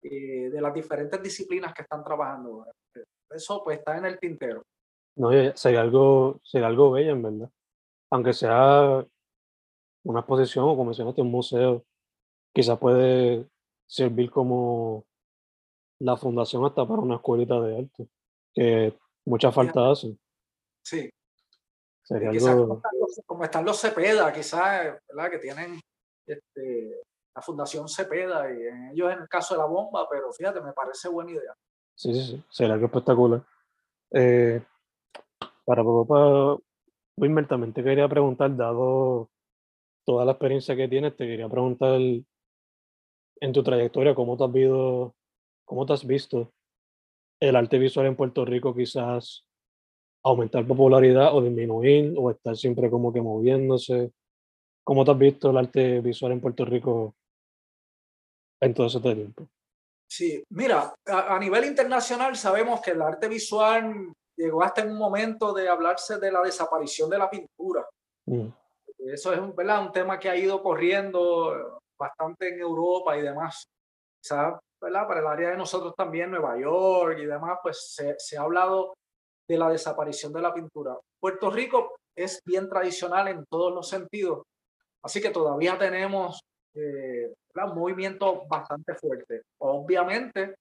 eh, 0.03 0.51
de 0.51 0.61
las 0.61 0.75
diferentes 0.75 1.23
disciplinas 1.23 1.73
que 1.75 1.83
están 1.83 2.05
trabajando. 2.05 2.67
Eso 3.31 3.63
pues 3.65 3.79
está 3.79 3.97
en 3.97 4.07
el 4.07 4.19
tintero. 4.19 4.63
No, 5.17 5.31
sería 5.55 5.81
algo, 5.81 6.41
sería 6.45 6.67
algo 6.67 6.93
bello, 6.93 7.13
en 7.13 7.23
verdad. 7.23 7.51
Aunque 8.11 8.33
sea 8.33 9.05
una 10.05 10.21
exposición 10.21 10.65
o 10.65 10.69
como 10.69 10.87
mencionaste, 10.87 11.23
un 11.23 11.31
museo, 11.31 11.85
quizás 12.55 12.79
puede 12.79 13.49
servir 13.89 14.31
como 14.31 15.05
la 16.01 16.17
fundación 16.17 16.65
hasta 16.65 16.87
para 16.87 17.01
una 17.01 17.17
escuelita 17.17 17.61
de 17.61 17.79
arte, 17.79 18.09
que 18.55 18.99
mucha 19.25 19.51
falta 19.51 19.91
hace. 19.91 20.17
Sí. 20.85 21.11
Sería 22.07 22.31
algo... 22.31 22.81
como, 23.27 23.45
están 23.45 23.65
los, 23.65 23.81
Cepeda, 23.81 24.33
quizás, 24.33 24.97
¿verdad? 25.09 25.31
Que 25.31 25.39
tienen 25.39 25.81
este, 26.25 27.03
la 27.35 27.43
Fundación 27.43 27.89
Cepeda 27.89 28.49
y 28.53 28.63
en 28.63 28.91
ellos 28.91 29.13
en 29.13 29.23
el 29.23 29.29
caso 29.29 29.55
de 29.55 29.59
la 29.59 29.67
bomba, 29.67 30.09
pero 30.09 30.33
fíjate, 30.33 30.61
me 30.61 30.73
parece 30.73 31.09
buena 31.09 31.33
idea. 31.33 31.53
Sí, 31.97 32.15
sí, 32.15 32.23
sí, 32.23 32.45
sería 32.49 32.75
algo 32.75 32.87
espectacular. 32.87 33.43
Eh, 34.13 34.63
para 35.65 35.83
poco, 35.83 36.63
Wilmer, 37.17 37.49
también 37.49 37.73
te 37.73 37.83
quería 37.83 38.09
preguntar, 38.09 38.55
dado 38.55 39.29
toda 40.05 40.25
la 40.25 40.33
experiencia 40.33 40.77
que 40.77 40.87
tienes, 40.87 41.17
te 41.17 41.27
quería 41.27 41.49
preguntar 41.49 41.99
en 41.99 43.53
tu 43.53 43.65
trayectoria, 43.65 44.15
¿cómo 44.15 44.37
te 44.37 44.45
has 44.45 44.53
visto, 44.53 45.17
cómo 45.65 45.87
te 45.87 45.93
has 45.93 46.07
visto 46.07 46.53
el 47.41 47.57
arte 47.57 47.79
visual 47.79 48.07
en 48.07 48.17
Puerto 48.17 48.45
Rico 48.45 48.75
quizás 48.75 49.46
aumentar 50.31 50.67
popularidad 50.67 51.35
o 51.35 51.41
disminuir 51.41 52.15
o 52.17 52.31
estar 52.31 52.57
siempre 52.57 52.91
como 52.91 53.13
que 53.13 53.21
moviéndose? 53.21 54.13
¿Cómo 54.85 55.05
te 55.05 55.13
has 55.13 55.19
visto 55.19 55.51
el 55.51 55.57
arte 55.57 56.01
visual 56.01 56.33
en 56.33 56.41
Puerto 56.41 56.65
Rico 56.65 57.15
en 58.61 58.75
todo 58.75 58.89
ese 58.89 59.01
tiempo? 59.01 59.49
Sí, 60.09 60.43
mira, 60.51 60.95
a, 61.07 61.39
nivel 61.39 61.65
internacional 61.65 62.37
sabemos 62.37 62.81
que 62.81 62.93
el 62.93 63.03
arte 63.03 63.29
visual 63.29 64.13
llegó 64.37 64.63
hasta 64.63 64.83
en 64.83 64.93
un 64.93 64.99
momento 64.99 65.53
de 65.53 65.69
hablarse 65.69 66.19
de 66.19 66.31
la 66.31 66.43
desaparición 66.43 67.11
de 67.11 67.19
la 67.19 67.31
pintura. 67.31 67.87
Mm. 68.27 68.49
Eso 68.99 69.33
es 69.33 69.57
¿verdad? 69.57 69.83
un 69.83 69.93
tema 69.93 70.19
que 70.19 70.29
ha 70.29 70.37
ido 70.37 70.63
corriendo 70.63 71.81
bastante 71.99 72.49
en 72.49 72.61
Europa 72.61 73.17
y 73.17 73.23
demás. 73.23 73.69
Quizás 74.21 74.55
¿verdad? 74.81 75.07
para 75.07 75.21
el 75.21 75.27
área 75.27 75.51
de 75.51 75.57
nosotros 75.57 75.95
también, 75.97 76.31
Nueva 76.31 76.59
York 76.59 77.19
y 77.21 77.27
demás, 77.27 77.59
pues 77.63 77.95
se, 77.95 78.15
se 78.19 78.37
ha 78.37 78.43
hablado 78.43 78.95
de 79.49 79.59
la 79.59 79.69
desaparición 79.71 80.33
de 80.33 80.43
la 80.43 80.53
pintura. 80.53 80.97
Puerto 81.21 81.51
Rico 81.51 81.97
es 82.15 82.41
bien 82.45 82.69
tradicional 82.69 83.29
en 83.29 83.45
todos 83.47 83.73
los 83.73 83.89
sentidos, 83.89 84.43
así 85.03 85.21
que 85.21 85.31
todavía 85.31 85.79
tenemos 85.79 86.41
eh, 86.75 87.33
un 87.55 87.75
movimiento 87.75 88.47
bastante 88.47 88.95
fuerte. 88.95 89.43
Obviamente, 89.59 90.57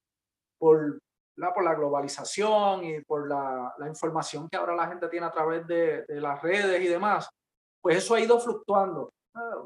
por 0.57 0.99
la, 1.37 1.53
por 1.53 1.63
la 1.63 1.75
globalización 1.75 2.85
y 2.85 3.01
por 3.01 3.27
la, 3.27 3.73
la, 3.77 3.87
información 3.87 4.47
que 4.49 4.57
ahora 4.57 4.75
la 4.75 4.87
gente 4.87 5.09
tiene 5.09 5.25
a 5.25 5.31
través 5.31 5.67
de, 5.67 6.05
de, 6.05 6.21
las 6.21 6.41
redes 6.41 6.81
y 6.81 6.87
demás, 6.87 7.29
pues 7.81 7.97
eso 7.97 8.15
ha 8.15 8.21
ido 8.21 8.39
fluctuando, 8.39 9.11
ha, 9.33 9.65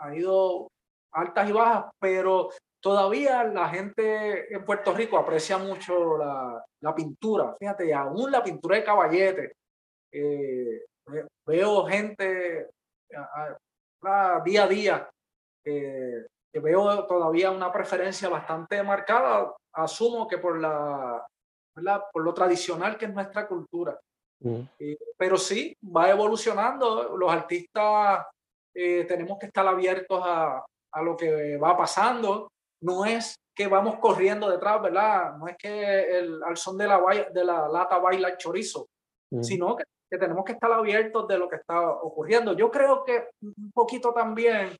ha 0.00 0.16
ido 0.16 0.68
altas 1.20 1.48
y 1.48 1.52
bajas, 1.52 1.90
pero 1.98 2.50
todavía 2.80 3.44
la 3.44 3.68
gente 3.68 4.52
en 4.54 4.64
Puerto 4.64 4.92
Rico 4.92 5.18
aprecia 5.18 5.58
mucho 5.58 6.16
la, 6.16 6.64
la 6.80 6.94
pintura. 6.94 7.56
Fíjate, 7.58 7.92
aún 7.92 8.30
la 8.30 8.42
pintura 8.42 8.76
de 8.76 8.84
caballete. 8.84 9.52
Eh, 10.12 10.84
veo 11.46 11.84
gente 11.84 12.70
día 14.44 14.64
a 14.64 14.68
día 14.68 15.10
que 15.64 16.26
veo 16.54 17.06
todavía 17.06 17.50
una 17.50 17.72
preferencia 17.72 18.28
bastante 18.28 18.82
marcada. 18.82 19.54
Asumo 19.74 20.26
que 20.26 20.38
por 20.38 20.58
la 20.58 21.26
por 22.12 22.24
lo 22.24 22.34
tradicional 22.34 22.96
que 22.96 23.06
es 23.06 23.14
nuestra 23.14 23.46
cultura. 23.46 23.98
Mm. 24.40 24.60
Eh, 24.78 24.98
pero 25.16 25.36
sí, 25.36 25.76
va 25.84 26.10
evolucionando. 26.10 27.16
Los 27.16 27.30
artistas 27.30 28.26
eh, 28.74 29.04
tenemos 29.04 29.38
que 29.38 29.46
estar 29.46 29.66
abiertos 29.66 30.20
a, 30.24 30.64
a 30.92 31.02
lo 31.02 31.16
que 31.16 31.56
va 31.56 31.76
pasando 31.76 32.48
no 32.82 33.04
es 33.04 33.36
que 33.54 33.66
vamos 33.66 33.98
corriendo 33.98 34.48
detrás, 34.48 34.80
¿verdad? 34.80 35.36
No 35.36 35.48
es 35.48 35.56
que 35.56 36.18
el, 36.18 36.42
al 36.44 36.56
son 36.56 36.78
de 36.78 36.86
la, 36.86 37.00
de 37.32 37.44
la 37.44 37.68
lata 37.68 37.98
baila 37.98 38.28
el 38.28 38.36
chorizo, 38.36 38.86
mm. 39.32 39.42
sino 39.42 39.76
que, 39.76 39.84
tenemos 40.10 40.44
que 40.44 40.52
estar 40.52 40.72
abiertos 40.72 41.28
de 41.28 41.38
lo 41.38 41.48
que 41.48 41.56
está 41.56 41.90
ocurriendo. 41.90 42.54
Yo 42.54 42.70
creo 42.70 43.04
que 43.04 43.28
un 43.42 43.70
poquito 43.74 44.14
también 44.14 44.74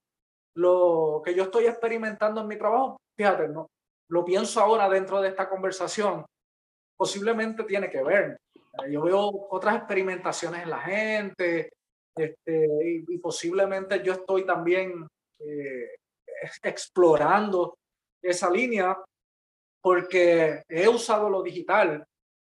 lo 0.56 1.20
que 1.24 1.34
yo 1.34 1.44
estoy 1.44 1.66
experimentando 1.66 2.40
en 2.40 2.48
mi 2.48 2.56
trabajo, 2.56 2.96
fíjate, 3.16 3.48
¿no? 3.48 3.68
lo 4.10 4.24
pienso 4.24 4.60
ahora 4.60 4.88
dentro 4.88 5.20
de 5.20 5.28
esta 5.28 5.48
conversación, 5.48 6.24
posiblemente 6.96 7.64
tiene 7.64 7.90
que 7.90 8.02
ver. 8.02 8.38
Yo 8.90 9.02
veo 9.02 9.48
otras 9.50 9.76
experimentaciones 9.76 10.62
en 10.62 10.70
la 10.70 10.80
gente 10.80 11.70
este, 12.16 12.68
y, 13.08 13.18
posiblemente 13.18 14.02
yo 14.02 14.14
estoy 14.14 14.44
también 14.44 15.06
eh, 15.40 15.96
explorando 16.62 17.78
esa 18.22 18.50
línea 18.50 18.96
porque 19.80 20.62
he 20.68 20.88
usado 20.88 21.30
lo 21.30 21.42
digital 21.42 22.04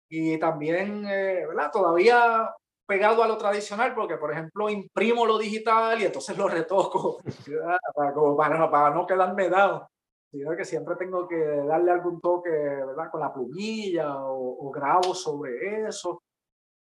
y 0.09 0.39
también, 0.39 1.07
eh, 1.07 1.47
¿verdad? 1.47 1.71
Todavía 1.73 2.53
pegado 2.87 3.23
a 3.23 3.29
lo 3.29 3.39
tradicional 3.39 3.95
porque, 3.95 4.17
por 4.17 4.33
ejemplo, 4.33 4.69
imprimo 4.69 5.25
lo 5.25 5.39
digital 5.39 6.01
y 6.01 6.07
entonces 6.07 6.37
lo 6.37 6.49
retoco 6.49 7.19
para, 7.95 8.13
para, 8.13 8.71
para, 8.71 8.91
no 8.95 9.07
quedarme 9.07 9.49
dado. 9.49 9.89
Sino 10.33 10.57
que 10.57 10.65
siempre 10.65 10.97
tengo 10.97 11.27
que 11.27 11.37
darle 11.37 11.93
algún 11.93 12.21
toque, 12.21 12.51
¿verdad? 12.51 13.11
Con 13.11 13.21
la 13.21 13.33
plumilla 13.33 14.17
o, 14.17 14.71
grabo 14.71 15.15
sobre 15.15 15.87
eso. 15.89 16.23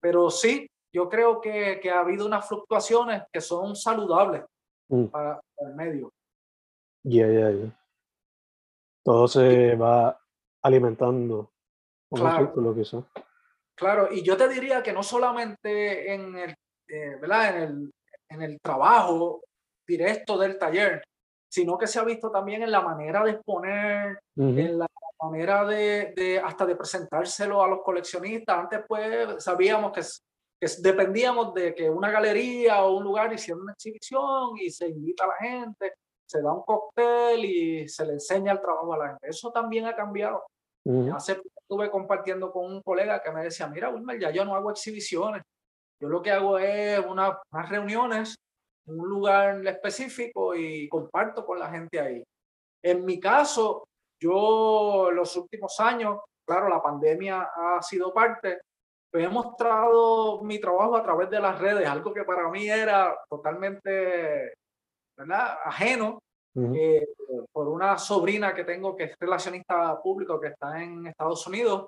Pero 0.01 0.29
sí, 0.29 0.67
yo 0.93 1.09
creo 1.09 1.39
que, 1.39 1.79
que, 1.81 1.89
ha 1.89 1.99
habido 1.99 2.25
unas 2.25 2.47
fluctuaciones 2.47 3.23
que 3.31 3.41
son 3.41 3.75
saludables 3.75 4.43
mm. 4.89 5.05
para, 5.05 5.41
el 5.59 5.75
medio. 5.75 6.11
Ya, 7.03 7.27
ya, 7.27 7.51
ya 7.51 7.77
todo 9.07 9.25
se 9.29 9.73
va 9.75 10.19
alimentando 10.63 11.53
claro, 12.13 12.51
lo 12.57 12.75
que 12.75 12.83
Claro, 13.73 14.11
y 14.11 14.21
yo 14.21 14.35
te 14.35 14.49
diría 14.49 14.83
que 14.83 14.91
no 14.91 15.01
solamente 15.01 16.13
en 16.13 16.35
el, 16.35 16.49
eh, 16.89 17.15
¿verdad? 17.21 17.55
En 17.55 17.63
el, 17.63 17.91
en 18.27 18.41
el 18.41 18.59
trabajo 18.59 19.45
directo 19.87 20.37
del 20.37 20.57
taller, 20.57 21.01
sino 21.49 21.77
que 21.77 21.87
se 21.87 21.99
ha 21.99 22.03
visto 22.03 22.29
también 22.29 22.63
en 22.63 22.71
la 22.71 22.81
manera 22.81 23.23
de 23.23 23.31
exponer, 23.31 24.19
en 24.35 24.77
la 24.77 24.87
manera 25.23 25.63
de, 25.65 26.13
de, 26.13 26.39
hasta 26.39 26.65
de 26.65 26.75
presentárselo 26.75 27.63
a 27.63 27.67
los 27.69 27.83
coleccionistas. 27.83 28.57
Antes 28.57 28.81
pues 28.85 29.41
sabíamos 29.41 29.93
que, 29.93 30.01
que, 30.59 30.67
dependíamos 30.79 31.53
de 31.53 31.73
que 31.73 31.89
una 31.89 32.11
galería 32.11 32.83
o 32.83 32.97
un 32.97 33.03
lugar 33.03 33.33
hiciera 33.33 33.59
una 33.59 33.73
exhibición 33.73 34.57
y 34.57 34.69
se 34.69 34.87
invita 34.87 35.23
a 35.25 35.27
la 35.27 35.35
gente 35.35 35.93
se 36.27 36.41
da 36.41 36.53
un 36.53 36.63
cóctel 36.63 37.45
y 37.45 37.87
se 37.87 38.05
le 38.05 38.13
enseña 38.13 38.51
el 38.51 38.61
trabajo 38.61 38.93
a 38.93 38.97
la 38.97 39.07
gente. 39.09 39.29
Eso 39.29 39.51
también 39.51 39.85
ha 39.85 39.95
cambiado. 39.95 40.43
Hace 41.13 41.35
poco 41.35 41.49
estuve 41.59 41.91
compartiendo 41.91 42.51
con 42.51 42.65
un 42.65 42.81
colega 42.81 43.21
que 43.21 43.31
me 43.31 43.43
decía, 43.43 43.67
mira, 43.67 43.89
Wilmer, 43.89 44.19
ya 44.19 44.31
yo 44.31 44.45
no 44.45 44.55
hago 44.55 44.71
exhibiciones. 44.71 45.43
Yo 45.99 46.07
lo 46.07 46.21
que 46.21 46.31
hago 46.31 46.57
es 46.57 46.99
una, 46.99 47.37
unas 47.51 47.69
reuniones 47.69 48.35
en 48.85 48.99
un 48.99 49.09
lugar 49.09 49.67
específico 49.67 50.55
y 50.55 50.87
comparto 50.87 51.45
con 51.45 51.59
la 51.59 51.69
gente 51.69 51.99
ahí. 51.99 52.23
En 52.81 53.03
mi 53.03 53.19
caso, 53.19 53.85
yo 54.21 55.09
los 55.11 55.35
últimos 55.35 55.77
años, 55.79 56.19
claro, 56.45 56.69
la 56.69 56.81
pandemia 56.81 57.49
ha 57.53 57.81
sido 57.81 58.13
parte, 58.13 58.61
pero 59.11 59.25
he 59.25 59.29
mostrado 59.29 60.41
mi 60.41 60.59
trabajo 60.59 60.95
a 60.95 61.03
través 61.03 61.29
de 61.29 61.39
las 61.39 61.59
redes, 61.59 61.87
algo 61.87 62.13
que 62.13 62.23
para 62.23 62.49
mí 62.49 62.69
era 62.69 63.17
totalmente 63.29 64.53
¿verdad? 65.17 65.57
ajeno 65.63 66.19
eh, 66.55 67.07
por 67.51 67.67
una 67.67 67.97
sobrina 67.97 68.53
que 68.53 68.63
tengo 68.63 68.95
que 68.95 69.05
es 69.05 69.15
relacionista 69.19 70.01
público 70.01 70.39
que 70.39 70.47
está 70.47 70.81
en 70.81 71.05
Estados 71.05 71.45
Unidos. 71.45 71.87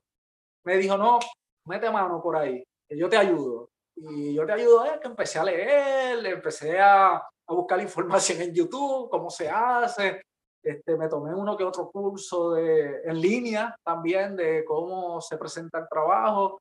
Me 0.63 0.77
dijo, 0.77 0.95
no, 0.97 1.19
mete 1.65 1.89
mano 1.89 2.21
por 2.21 2.35
ahí, 2.35 2.63
que 2.87 2.97
yo 2.97 3.09
te 3.09 3.17
ayudo. 3.17 3.69
Y 3.95 4.33
yo 4.33 4.45
te 4.45 4.53
ayudo, 4.53 4.85
es 4.85 4.99
que 4.99 5.07
empecé 5.07 5.39
a 5.39 5.43
leer, 5.43 6.25
empecé 6.25 6.79
a, 6.79 7.15
a 7.15 7.53
buscar 7.53 7.81
información 7.81 8.41
en 8.41 8.53
YouTube, 8.53 9.09
cómo 9.09 9.29
se 9.29 9.49
hace. 9.49 10.21
Este, 10.61 10.97
me 10.97 11.07
tomé 11.07 11.33
uno 11.33 11.57
que 11.57 11.63
otro 11.63 11.89
curso 11.89 12.51
de, 12.51 13.01
en 13.03 13.19
línea 13.19 13.75
también 13.83 14.35
de 14.35 14.63
cómo 14.65 15.19
se 15.21 15.37
presenta 15.37 15.79
el 15.79 15.87
trabajo. 15.89 16.59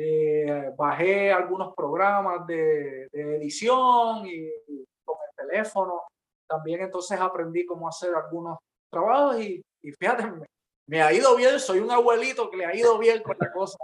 Eh, 0.00 0.70
bajé 0.76 1.32
algunos 1.32 1.74
programas 1.74 2.46
de, 2.46 3.08
de 3.10 3.36
edición 3.36 4.24
y, 4.26 4.48
teléfono. 5.36 6.02
También 6.48 6.82
entonces 6.82 7.20
aprendí 7.20 7.66
cómo 7.66 7.88
hacer 7.88 8.14
algunos 8.14 8.58
trabajos 8.90 9.40
y, 9.40 9.60
y 9.82 9.92
fíjate, 9.92 10.24
me, 10.86 11.02
ha 11.02 11.12
ido 11.12 11.34
bien, 11.36 11.58
soy 11.58 11.80
un 11.80 11.90
abuelito 11.90 12.48
que 12.48 12.56
le 12.58 12.66
ha 12.66 12.74
ido 12.74 12.98
bien 12.98 13.22
con 13.22 13.36
la 13.38 13.52
cosa. 13.52 13.78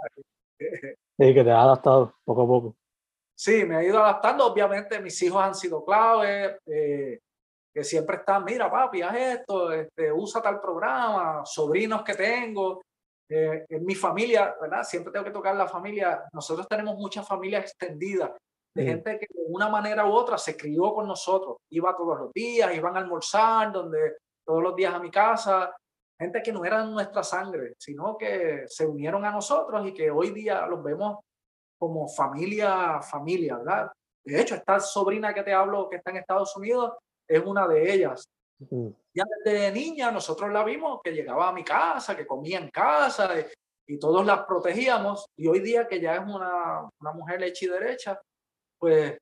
Sí, 1.17 1.33
que 1.33 1.45
te 1.45 1.51
ha 1.51 1.61
adaptado 1.61 2.13
poco 2.25 2.43
a 2.43 2.47
poco. 2.47 2.75
Sí, 3.37 3.63
me 3.63 3.77
ha 3.77 3.83
ido 3.83 3.99
adaptando. 3.99 4.45
Obviamente 4.45 4.99
mis 4.99 5.21
hijos 5.21 5.41
han 5.41 5.55
sido 5.55 5.85
clave, 5.85 6.59
eh, 6.65 7.19
que 7.73 7.83
siempre 7.85 8.17
están, 8.17 8.43
mira 8.43 8.69
papi, 8.69 9.01
haz 9.01 9.15
esto, 9.15 9.71
este, 9.71 10.11
usa 10.11 10.41
tal 10.41 10.59
programa, 10.59 11.45
sobrinos 11.45 12.03
que 12.03 12.15
tengo. 12.15 12.81
Eh, 13.27 13.65
en 13.69 13.85
mi 13.85 13.95
familia, 13.95 14.55
¿verdad? 14.61 14.83
Siempre 14.83 15.11
tengo 15.11 15.25
que 15.25 15.31
tocar 15.31 15.55
la 15.55 15.67
familia. 15.67 16.23
Nosotros 16.31 16.67
tenemos 16.67 16.95
mucha 16.95 17.23
familia 17.23 17.59
extendida 17.59 18.35
de 18.75 18.83
gente 18.83 19.17
que 19.17 19.27
de 19.29 19.45
una 19.47 19.69
manera 19.69 20.05
u 20.05 20.11
otra 20.11 20.37
se 20.37 20.57
crió 20.57 20.93
con 20.93 21.07
nosotros, 21.07 21.57
iba 21.71 21.95
todos 21.95 22.19
los 22.19 22.33
días, 22.33 22.75
iban 22.75 22.95
a 22.97 22.99
almorzar, 22.99 23.71
donde 23.71 24.17
todos 24.45 24.61
los 24.61 24.75
días 24.75 24.93
a 24.93 24.99
mi 24.99 25.09
casa, 25.09 25.73
gente 26.19 26.43
que 26.43 26.51
no 26.51 26.65
eran 26.65 26.91
nuestra 26.91 27.23
sangre, 27.23 27.73
sino 27.79 28.17
que 28.17 28.65
se 28.67 28.85
unieron 28.85 29.23
a 29.23 29.31
nosotros 29.31 29.87
y 29.87 29.93
que 29.93 30.11
hoy 30.11 30.31
día 30.31 30.67
los 30.67 30.83
vemos 30.83 31.19
como 31.79 32.07
familia, 32.09 33.01
familia, 33.01 33.57
¿verdad? 33.57 33.91
De 34.25 34.41
hecho, 34.41 34.55
esta 34.55 34.79
sobrina 34.79 35.33
que 35.33 35.43
te 35.43 35.53
hablo 35.53 35.89
que 35.89 35.97
está 35.97 36.11
en 36.11 36.17
Estados 36.17 36.55
Unidos 36.57 36.93
es 37.27 37.43
una 37.45 37.67
de 37.67 37.93
ellas. 37.93 38.25
Ya 39.13 39.23
desde 39.43 39.71
niña 39.71 40.11
nosotros 40.11 40.51
la 40.51 40.63
vimos 40.63 41.01
que 41.03 41.11
llegaba 41.11 41.49
a 41.49 41.53
mi 41.53 41.63
casa, 41.63 42.15
que 42.15 42.25
comía 42.25 42.59
en 42.59 42.69
casa 42.69 43.29
y, 43.87 43.99
todos 43.99 44.25
la 44.25 44.47
protegíamos. 44.47 45.25
Y 45.37 45.47
hoy 45.47 45.59
día 45.59 45.87
que 45.87 46.01
ya 46.01 46.15
es 46.15 46.21
una, 46.21 46.89
una 46.99 47.11
mujer 47.13 47.43
hecha 47.43 47.65
y 47.65 47.69
derecha, 47.69 48.19
pues 48.79 49.17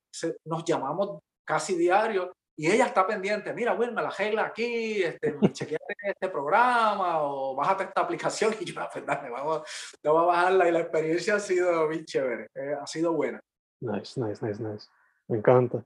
nos 0.46 0.64
llamamos 0.64 1.20
casi 1.46 1.76
diario 1.76 2.32
y 2.56 2.70
ella 2.70 2.86
está 2.86 3.08
pendiente, 3.08 3.52
mira, 3.54 3.74
Will, 3.74 3.94
me 3.94 4.02
la 4.04 4.12
regla 4.12 4.46
aquí, 4.46 5.02
este, 5.02 5.36
chequeate 5.54 5.94
este 6.04 6.30
programa 6.30 7.24
o 7.24 7.56
bájate 7.56 7.86
esta 7.86 8.02
aplicación 8.02 8.54
y 8.60 8.66
yo, 8.66 8.80
ah, 8.80 8.90
pues 8.92 9.06
dale, 9.06 9.30
vamos, 9.30 9.64
vamos 10.04 10.24
a 10.24 10.26
bajarla 10.26 10.70
y 10.70 10.72
la 10.72 10.80
experiencia 10.82 11.36
ha 11.36 11.40
sido 11.40 11.88
bien 11.88 12.06
chévere, 12.06 12.48
eh, 12.54 12.76
ha 12.80 12.86
sido 12.86 13.14
buena. 13.14 13.40
Nice, 13.82 14.20
nice, 14.22 14.46
nice, 14.46 14.62
nice. 14.62 14.88
Me 15.28 15.38
encanta. 15.38 15.84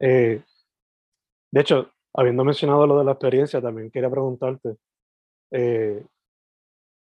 Eh, 0.00 0.42
de 1.52 1.60
hecho, 1.60 1.92
habiendo 2.16 2.44
mencionado 2.44 2.86
lo 2.86 2.98
de 2.98 3.04
la 3.04 3.12
experiencia, 3.12 3.60
también 3.60 3.90
quería 3.90 4.10
preguntarte, 4.10 4.76
eh, 5.50 6.04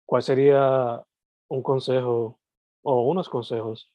¿cuál 0.05 0.23
sería 0.23 1.03
un 1.49 1.61
consejo 1.61 2.39
o 2.83 3.09
unos 3.09 3.29
consejos 3.29 3.91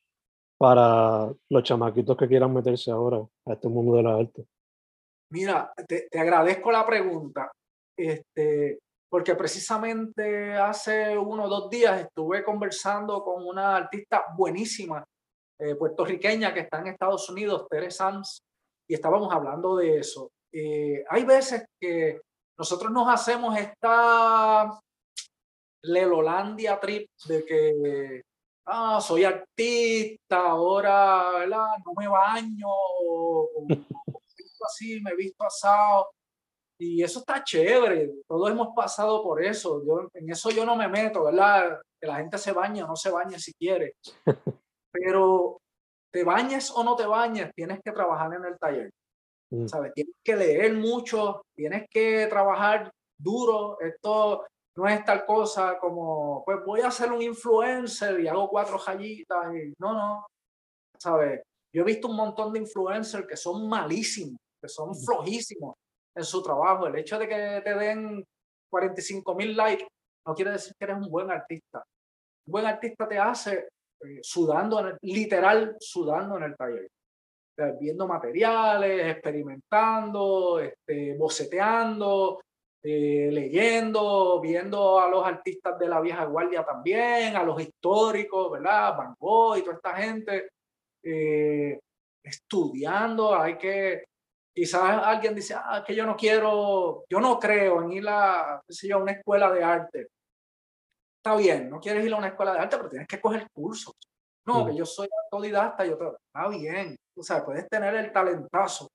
para 0.59 1.33
los 1.51 1.63
chamaquitos 1.63 2.17
que 2.17 2.29
quieran 2.29 2.53
meterse 2.53 2.91
ahora 2.91 3.19
a 3.47 3.53
este 3.53 3.69
mundo 3.69 3.97
de 3.97 4.03
la 4.03 4.17
arte? 4.17 4.47
Mira, 5.31 5.73
te, 5.89 6.09
agradezco 6.19 6.71
la 6.71 6.87
pregunta, 6.87 7.51
este, 7.99 8.79
porque 9.09 9.35
precisamente 9.35 10.55
hace 10.55 11.17
uno 11.17 11.45
o 11.45 11.49
dos 11.49 11.71
días 11.71 12.01
estuve 12.01 12.45
conversando 12.45 13.25
con 13.25 13.45
una 13.45 13.77
artista 13.77 14.27
buenísima 14.37 15.05
eh, 15.59 15.75
puertorriqueña 15.75 16.53
que 16.53 16.61
está 16.61 16.81
en 16.81 16.89
Estados 16.89 17.29
Unidos, 17.31 17.67
Tere 17.69 17.91
Sanz, 17.91 18.39
y 18.89 18.95
estábamos 18.95 19.33
hablando 19.33 19.77
de 19.77 19.99
eso. 19.99 20.31
Eh, 20.59 21.05
hay 21.11 21.23
veces 21.25 21.67
que 21.79 22.19
nosotros 22.57 22.91
nos 22.91 23.07
hacemos 23.13 23.59
esta 23.59 24.81
Lelolandia 25.83 26.81
trip 26.81 27.11
de 27.29 27.45
que 27.45 28.23
ah, 28.65 28.99
soy 29.03 29.25
artista, 29.25 30.49
ahora 30.49 31.31
¿verdad? 31.41 31.69
no 31.85 31.93
me 31.95 32.09
baño, 32.09 32.69
o, 32.69 33.67
así, 34.67 34.99
me 35.03 35.11
he 35.11 35.17
visto 35.17 35.45
asado. 35.45 36.09
Y 36.79 37.03
eso 37.03 37.19
está 37.19 37.45
chévere, 37.45 38.11
todos 38.27 38.51
hemos 38.51 38.69
pasado 38.75 39.23
por 39.23 39.43
eso. 39.43 39.83
Yo, 39.85 40.09
en 40.15 40.31
eso 40.31 40.49
yo 40.51 40.65
no 40.65 40.75
me 40.75 40.89
meto, 40.89 41.25
¿verdad? 41.25 41.83
Que 42.01 42.07
la 42.07 42.17
gente 42.17 42.39
se 42.39 42.53
bañe 42.53 42.83
o 42.83 42.87
no 42.87 42.97
se 42.97 43.11
bañe 43.11 43.39
si 43.39 43.53
quiere. 43.53 43.97
Pero 44.91 45.61
te 46.11 46.25
bañes 46.25 46.71
o 46.71 46.83
no 46.83 46.97
te 46.97 47.05
bañes, 47.05 47.51
tienes 47.55 47.79
que 47.85 47.93
trabajar 47.93 48.33
en 48.33 48.45
el 48.47 48.59
taller. 48.59 48.91
Mm. 49.51 49.67
¿Sabes? 49.67 49.93
Tienes 49.95 50.15
que 50.25 50.37
leer 50.37 50.75
mucho, 50.75 51.43
tienes 51.55 51.89
que 51.89 52.27
trabajar 52.29 52.91
duro. 53.19 53.79
Esto 53.81 54.47
no 54.77 54.89
es 54.89 55.05
tal 55.05 55.25
cosa 55.25 55.79
como, 55.79 56.43
pues 56.45 56.59
voy 56.65 56.81
a 56.81 56.91
ser 56.91 57.13
un 57.13 57.23
influencer 57.23 58.21
y 58.21 58.29
hago 58.29 58.49
cuatro 58.49 58.79
rayitas. 58.85 59.55
Y, 59.55 59.75
no, 59.79 59.95
no. 59.95 60.27
¿Sabes? 60.99 61.43
Yo 61.73 61.83
he 61.83 61.85
visto 61.85 62.09
un 62.09 62.17
montón 62.17 62.53
de 62.53 62.61
influencers 62.61 63.27
que 63.27 63.37
son 63.37 63.69
malísimos 63.69 64.39
que 64.61 64.69
son 64.69 64.95
flojísimos 64.95 65.75
en 66.15 66.25
su 66.25 66.43
trabajo. 66.43 66.87
El 66.87 66.97
hecho 66.97 67.19
de 67.19 67.29
que 67.29 67.63
te 67.63 67.75
den 67.75 68.25
45 68.71 69.35
mil 69.35 69.57
likes 69.57 69.87
no 70.27 70.35
quiere 70.35 70.53
decir 70.53 70.73
que 70.79 70.85
eres 70.85 70.97
un 70.97 71.11
buen 71.11 71.31
artista. 71.31 71.85
Un 72.47 72.53
buen 72.53 72.67
artista 72.67 73.09
te 73.09 73.19
hace 73.19 73.69
eh, 74.05 74.21
sudando, 74.23 74.97
literal 75.03 75.77
sudando 75.79 76.37
en 76.39 76.43
el 76.45 76.57
taller. 76.57 76.89
Viendo 77.79 78.07
materiales, 78.07 79.13
experimentando, 79.13 80.61
este, 80.61 81.17
boceteando, 81.17 82.41
eh, 82.83 83.31
leyendo, 83.33 84.41
viendo 84.41 85.01
a 85.01 85.09
los 85.09 85.27
artistas 85.27 85.79
de 85.79 85.89
la 85.89 86.01
vieja 86.01 86.25
guardia 86.25 86.65
también, 86.65 87.37
a 87.37 87.43
los 87.43 87.61
históricos, 87.61 88.53
¿verdad? 88.53 88.97
Van 88.97 89.15
Gogh 89.19 89.57
y 89.57 89.63
toda 89.63 89.77
esta 89.77 89.95
gente, 89.95 90.51
eh, 91.03 91.79
estudiando, 92.23 93.35
hay 93.35 93.57
que 93.57 94.05
quizás 94.57 95.05
alguien 95.05 95.35
dice, 95.35 95.55
ah, 95.55 95.85
que 95.87 95.95
yo 95.95 96.07
no 96.07 96.17
quiero, 96.17 97.05
yo 97.11 97.21
no 97.21 97.39
creo 97.39 97.83
en 97.83 97.93
ir 97.93 98.09
a, 98.09 98.57
a 98.57 98.97
una 98.97 99.13
escuela 99.13 99.53
de 99.53 99.63
arte. 99.63 100.09
Está 101.19 101.37
bien, 101.37 101.69
no 101.69 101.79
quieres 101.79 102.07
ir 102.07 102.15
a 102.15 102.17
una 102.17 102.29
escuela 102.29 102.55
de 102.55 102.61
arte, 102.61 102.77
pero 102.79 102.89
tienes 102.89 103.09
que 103.09 103.21
coger 103.21 103.49
cursos. 103.53 103.93
No, 104.47 104.65
que 104.65 104.75
yo 104.75 104.87
soy 104.87 105.09
autodidacta, 105.25 105.85
yo 105.85 105.99
está 105.99 106.49
bien, 106.49 106.97
o 107.17 107.23
sea, 107.23 107.45
puedes 107.45 107.69
tener 107.69 107.95
el 107.95 108.13
talentazo, 108.13 108.89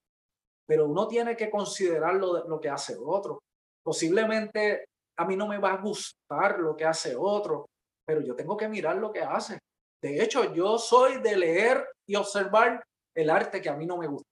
pero 0.68 0.88
uno 0.88 1.08
tiene 1.08 1.36
que 1.36 1.50
considerar 1.50 2.16
lo, 2.16 2.48
lo 2.48 2.60
que 2.60 2.70
hace 2.70 2.96
otro. 3.04 3.40
Posiblemente 3.84 4.86
a 5.18 5.26
mí 5.26 5.36
no 5.36 5.48
me 5.48 5.58
va 5.58 5.74
a 5.74 5.82
gustar 5.82 6.60
lo 6.60 6.76
que 6.76 6.86
hace 6.86 7.16
otro, 7.16 7.68
pero 8.06 8.22
yo 8.22 8.36
tengo 8.36 8.56
que 8.56 8.70
mirar 8.70 8.98
lo 8.98 9.12
que 9.12 9.22
hace. 9.22 9.60
De 10.02 10.22
hecho, 10.24 10.54
yo 10.54 10.78
soy 10.78 11.22
de 11.22 11.38
leer 11.38 11.86
y 12.08 12.16
observar 12.16 12.84
el 13.16 13.30
arte 13.30 13.62
que 13.62 13.70
a 13.70 13.76
mí 13.76 13.86
no 13.86 13.98
me 13.98 14.08
gusta. 14.08 14.30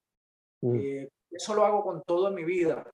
Mm. 0.62 0.76
Eh, 0.76 1.10
eso 1.32 1.54
lo 1.54 1.66
hago 1.66 1.84
con 1.84 2.02
todo 2.04 2.30
en 2.30 2.36
mi 2.36 2.44
vida. 2.44 2.90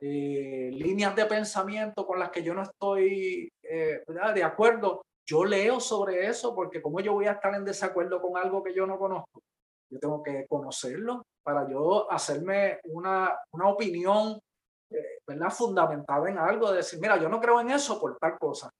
Eh, 0.00 0.70
líneas 0.72 1.14
de 1.16 1.24
pensamiento 1.24 2.06
con 2.06 2.18
las 2.18 2.30
que 2.30 2.42
yo 2.42 2.54
no 2.54 2.62
estoy 2.62 3.48
eh, 3.62 4.02
de 4.34 4.44
acuerdo, 4.44 5.02
yo 5.26 5.44
leo 5.44 5.80
sobre 5.80 6.26
eso 6.26 6.54
porque 6.54 6.82
como 6.82 7.00
yo 7.00 7.14
voy 7.14 7.26
a 7.26 7.32
estar 7.32 7.54
en 7.54 7.64
desacuerdo 7.64 8.20
con 8.20 8.36
algo 8.36 8.62
que 8.62 8.74
yo 8.74 8.86
no 8.86 8.98
conozco, 8.98 9.40
yo 9.94 10.00
tengo 10.00 10.22
que 10.22 10.46
conocerlo 10.48 11.22
para 11.44 11.68
yo 11.68 12.10
hacerme 12.10 12.80
una, 12.84 13.38
una 13.52 13.68
opinión 13.68 14.40
eh, 14.90 15.18
¿verdad? 15.26 15.50
fundamentada 15.50 16.28
en 16.28 16.38
algo, 16.38 16.70
de 16.70 16.78
decir, 16.78 16.98
mira, 17.00 17.16
yo 17.16 17.28
no 17.28 17.40
creo 17.40 17.60
en 17.60 17.70
eso 17.70 18.00
por 18.00 18.18
tal 18.18 18.38
cosa, 18.38 18.70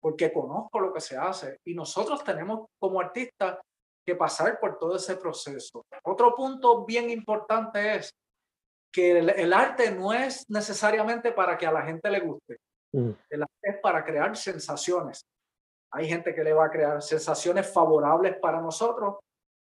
porque 0.00 0.32
conozco 0.32 0.80
lo 0.80 0.92
que 0.92 1.00
se 1.00 1.16
hace 1.16 1.58
y 1.66 1.74
nosotros 1.74 2.24
tenemos 2.24 2.66
como 2.80 3.00
artistas 3.00 3.58
que 4.04 4.16
pasar 4.16 4.58
por 4.58 4.78
todo 4.78 4.96
ese 4.96 5.16
proceso. 5.16 5.84
Otro 6.04 6.34
punto 6.34 6.84
bien 6.84 7.10
importante 7.10 7.96
es 7.96 8.10
que 8.92 9.18
el, 9.18 9.52
arte 9.52 9.90
no 9.92 10.12
es 10.12 10.44
necesariamente 10.48 11.32
para 11.32 11.56
que 11.56 11.66
a 11.66 11.72
la 11.72 11.82
gente 11.82 12.10
le 12.10 12.20
guste. 12.20 12.56
Mm. 12.92 13.10
El 13.30 13.42
arte 13.42 13.70
es 13.70 13.80
para 13.80 14.04
crear 14.04 14.36
sensaciones. 14.36 15.22
Hay 15.92 16.08
gente 16.08 16.34
que 16.34 16.42
le 16.42 16.52
va 16.52 16.66
a 16.66 16.70
crear 16.70 17.00
sensaciones 17.02 17.72
favorables 17.72 18.38
para 18.40 18.60
nosotros 18.60 19.16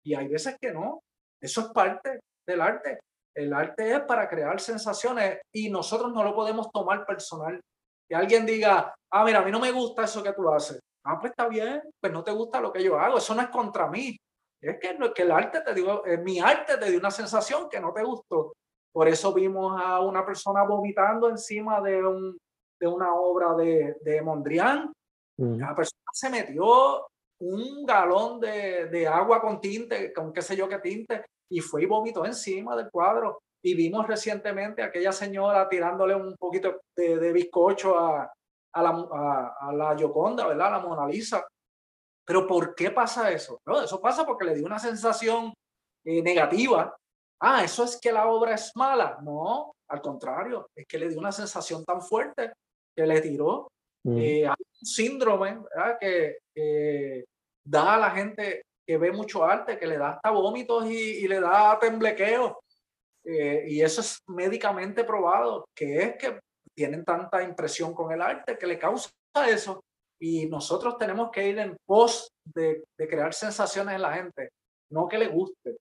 y 0.08 0.16
hay 0.16 0.28
veces 0.30 0.56
que 0.60 0.72
no. 0.72 1.04
Eso 1.42 1.62
es 1.62 1.68
parte 1.68 2.22
del 2.48 2.62
arte. 2.62 3.00
El 3.36 3.54
arte 3.54 3.92
es 3.94 4.00
para 4.02 4.30
crear 4.30 4.60
sensaciones 4.62 5.40
y 5.54 5.70
nosotros 5.70 6.14
no 6.14 6.24
lo 6.24 6.34
podemos 6.34 6.72
tomar 6.72 7.06
personal. 7.06 7.60
Que 8.08 8.16
alguien 8.16 8.46
diga, 8.46 8.96
ah, 9.12 9.26
mira, 9.26 9.40
a 9.40 9.44
mí 9.44 9.52
no 9.52 9.60
me 9.60 9.72
gusta 9.72 10.06
eso 10.06 10.24
que 10.24 10.32
tú 10.32 10.50
haces. 10.50 10.80
Ah, 11.04 11.20
pues 11.20 11.32
está 11.32 11.50
bien, 11.50 11.82
pues 12.00 12.14
no 12.14 12.24
te 12.24 12.32
gusta 12.32 12.62
lo 12.62 12.72
que 12.72 12.82
yo 12.82 12.98
hago. 12.98 13.18
Eso 13.18 13.36
no 13.36 13.42
es 13.42 13.50
contra 13.50 13.90
mí. 13.90 14.18
Es 14.62 14.80
que, 14.80 14.98
que 15.14 15.22
el 15.24 15.32
arte 15.32 15.60
te 15.62 15.74
dio, 15.74 16.06
eh, 16.06 16.18
mi 16.18 16.40
arte 16.40 16.78
te 16.78 16.90
dio 16.90 17.00
una 17.00 17.12
sensación 17.12 17.68
que 17.70 17.82
no 17.82 17.92
te 17.92 18.04
gustó. 18.04 18.54
Por 18.94 19.10
eso 19.10 19.34
vimos 19.34 19.80
a 19.80 20.00
una 20.00 20.26
persona 20.26 20.64
vomitando 20.64 21.30
encima 21.30 21.82
de, 21.82 22.02
un, 22.04 22.38
de 22.80 22.88
una 22.88 23.14
obra 23.14 23.54
de, 23.56 23.98
de 24.02 24.22
Mondrian. 24.22 24.92
Mm. 25.38 25.60
La 25.60 25.76
persona 25.76 26.10
se 26.14 26.30
metió 26.30 27.06
un 27.40 27.86
galón 27.86 28.40
de, 28.40 28.88
de, 28.88 29.08
agua 29.08 29.42
con 29.42 29.60
tinte, 29.62 30.12
con 30.14 30.34
qué 30.34 30.42
sé 30.42 30.56
yo 30.56 30.68
qué 30.68 30.80
tinte, 30.80 31.26
y 31.50 31.60
fue 31.60 31.84
y 31.84 31.86
vomitó 31.86 32.26
encima 32.26 32.76
del 32.76 32.90
cuadro. 32.90 33.40
Y 33.64 33.76
vimos 33.76 34.08
recientemente 34.08 34.82
a 34.82 34.86
aquella 34.86 35.12
señora 35.12 35.68
tirándole 35.68 36.16
un 36.16 36.36
poquito 36.38 36.82
de, 36.96 37.18
de 37.18 37.34
bizcocho 37.34 37.98
a, 37.98 38.32
a, 38.74 38.84
la, 38.84 38.90
a, 38.90 39.56
a 39.60 39.74
la 39.74 39.96
Gioconda, 39.96 40.48
¿verdad? 40.48 40.68
A 40.68 40.72
la 40.72 40.80
Mona 40.80 41.08
Lisa. 41.08 41.46
Pero 42.26 42.46
¿por 42.46 42.76
qué 42.76 42.92
pasa 42.92 43.32
eso? 43.32 43.60
No, 43.66 43.82
eso 43.82 44.00
pasa 44.02 44.26
porque 44.26 44.46
le 44.46 44.56
dio 44.56 44.66
una 44.66 44.80
sensación 44.80 45.54
eh, 46.06 46.22
negativa 46.22 46.96
ah, 47.40 47.64
eso 47.64 47.84
es 47.84 48.00
que 48.00 48.12
la 48.12 48.28
obra 48.28 48.56
es 48.56 48.72
mala. 48.76 49.18
No, 49.22 49.74
al 49.90 50.02
contrario, 50.02 50.70
es 50.76 50.86
que 50.88 50.98
le 50.98 51.10
dio 51.10 51.20
una 51.20 51.32
sensación 51.32 51.84
tan 51.86 52.02
fuerte 52.02 52.54
que 52.96 53.06
le 53.06 53.22
tiró. 53.22 53.68
Eh, 54.06 54.48
síndrome 54.82 55.60
que 56.00 56.38
da 57.64 57.96
a 57.96 58.00
la 58.00 58.12
gente 58.12 58.64
que 58.88 58.98
ve 58.98 59.12
mucho 59.12 59.44
arte, 59.44 59.78
que 59.78 59.86
le 59.86 59.98
da 59.98 60.12
hasta 60.12 60.32
vómitos 60.32 60.86
y, 60.86 61.28
le 61.28 61.42
da 61.42 61.78
temblequeo. 61.80 62.62
Eh, 63.26 63.66
y 63.68 63.82
eso 63.82 64.00
es 64.00 64.20
médicamente 64.28 65.04
probado, 65.04 65.66
que 65.76 65.98
es 65.98 66.16
que 66.16 66.40
tienen 66.74 67.04
tanta 67.04 67.44
impresión 67.44 67.94
con 67.94 68.14
el 68.14 68.22
arte 68.22 68.58
que 68.58 68.66
le 68.66 68.80
causa 68.80 69.10
eso. 69.50 69.84
Y 70.20 70.48
nosotros 70.48 70.98
tenemos 70.98 71.30
que 71.32 71.50
ir 71.50 71.60
en 71.60 71.76
pos 71.86 72.30
de, 72.46 72.84
crear 72.98 73.34
sensaciones 73.34 73.96
en 73.96 74.02
la 74.02 74.14
gente, 74.14 74.50
no 74.90 75.08
que 75.08 75.18
le 75.18 75.28
guste. 75.28 75.76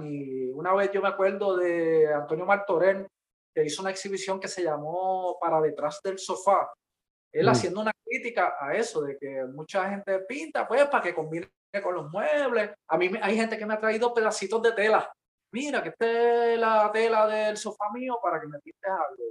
Ni 0.00 0.50
una 0.50 0.74
vez 0.74 0.90
yo 0.90 1.00
me 1.00 1.08
acuerdo 1.08 1.56
de 1.56 2.12
Antonio 2.12 2.44
Martorell, 2.44 3.06
que 3.54 3.64
hizo 3.64 3.82
una 3.82 3.92
exhibición 3.92 4.40
que 4.40 4.48
se 4.48 4.64
llamó 4.64 5.38
Para 5.40 5.60
detrás 5.60 6.00
del 6.02 6.18
sofá. 6.18 6.68
Él 7.32 7.46
mm. 7.46 7.48
haciendo 7.48 7.80
una 7.80 7.92
crítica 8.04 8.56
a 8.60 8.74
eso, 8.74 9.02
de 9.02 9.16
que 9.18 9.44
mucha 9.52 9.88
gente 9.88 10.20
pinta, 10.20 10.66
pues, 10.66 10.86
para 10.86 11.02
que 11.02 11.14
combine 11.14 11.48
con 11.82 11.94
los 11.94 12.10
muebles. 12.10 12.70
A 12.88 12.98
mí 12.98 13.10
hay 13.22 13.36
gente 13.36 13.56
que 13.56 13.66
me 13.66 13.74
ha 13.74 13.80
traído 13.80 14.12
pedacitos 14.12 14.60
de 14.62 14.72
tela. 14.72 15.12
Mira, 15.52 15.82
que 15.82 15.90
esta 15.90 16.52
es 16.52 16.58
la 16.58 16.90
tela 16.92 17.26
del 17.26 17.56
sofá 17.56 17.90
mío 17.92 18.18
para 18.22 18.40
que 18.40 18.46
me 18.46 18.58
pintes 18.60 18.90
algo. 18.90 19.22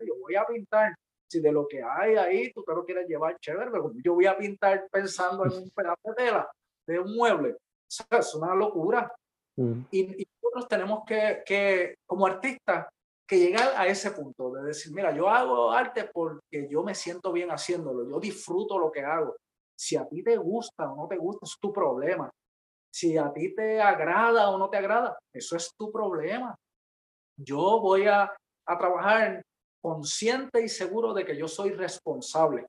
Yo 0.00 0.14
voy 0.20 0.36
a 0.36 0.44
pintar. 0.44 0.94
Si 1.28 1.40
de 1.40 1.50
lo 1.50 1.66
que 1.66 1.82
hay 1.82 2.14
ahí 2.16 2.52
tú 2.52 2.62
te 2.62 2.74
lo 2.74 2.84
quieres 2.84 3.08
llevar 3.08 3.38
chévere, 3.40 3.70
pero 3.70 3.90
yo 4.04 4.12
voy 4.12 4.26
a 4.26 4.36
pintar 4.36 4.86
pensando 4.90 5.46
en 5.46 5.52
un 5.52 5.70
pedazo 5.74 6.00
de 6.04 6.14
tela, 6.14 6.50
de 6.86 6.98
un 6.98 7.16
mueble. 7.16 7.56
es 7.88 8.34
una 8.34 8.54
locura. 8.54 9.10
Mm. 9.56 9.80
Y, 9.90 10.26
nosotros 10.42 10.68
tenemos 10.68 11.04
que, 11.06 11.42
que, 11.46 11.94
como 12.06 12.26
artistas, 12.26 12.86
que 13.26 13.38
llegar 13.38 13.72
a 13.76 13.86
ese 13.86 14.10
punto 14.10 14.50
de 14.52 14.64
decir, 14.64 14.92
mira, 14.92 15.14
yo 15.14 15.28
hago 15.28 15.70
arte 15.70 16.10
porque 16.12 16.68
yo 16.68 16.82
me 16.82 16.94
siento 16.94 17.32
bien 17.32 17.50
haciéndolo, 17.50 18.08
yo 18.08 18.20
disfruto 18.20 18.78
lo 18.78 18.90
que 18.90 19.02
hago. 19.02 19.36
Si 19.78 19.96
a 19.96 20.06
ti 20.06 20.22
te 20.22 20.36
gusta 20.36 20.90
o 20.90 20.96
no 20.96 21.08
te 21.08 21.16
gusta, 21.16 21.46
es 21.46 21.56
tu 21.60 21.72
problema. 21.72 22.30
Si 22.92 23.16
a 23.16 23.32
ti 23.32 23.54
te 23.54 23.80
agrada 23.80 24.50
o 24.50 24.58
no 24.58 24.68
te 24.68 24.76
agrada, 24.76 25.18
eso 25.32 25.56
es 25.56 25.72
tu 25.78 25.90
problema. 25.90 26.54
Yo 27.38 27.80
voy 27.80 28.06
a, 28.06 28.34
a 28.66 28.78
trabajar 28.78 29.42
consciente 29.82 30.62
y 30.62 30.68
seguro 30.68 31.14
de 31.14 31.24
que 31.24 31.36
yo 31.36 31.48
soy 31.48 31.70
responsable. 31.70 32.66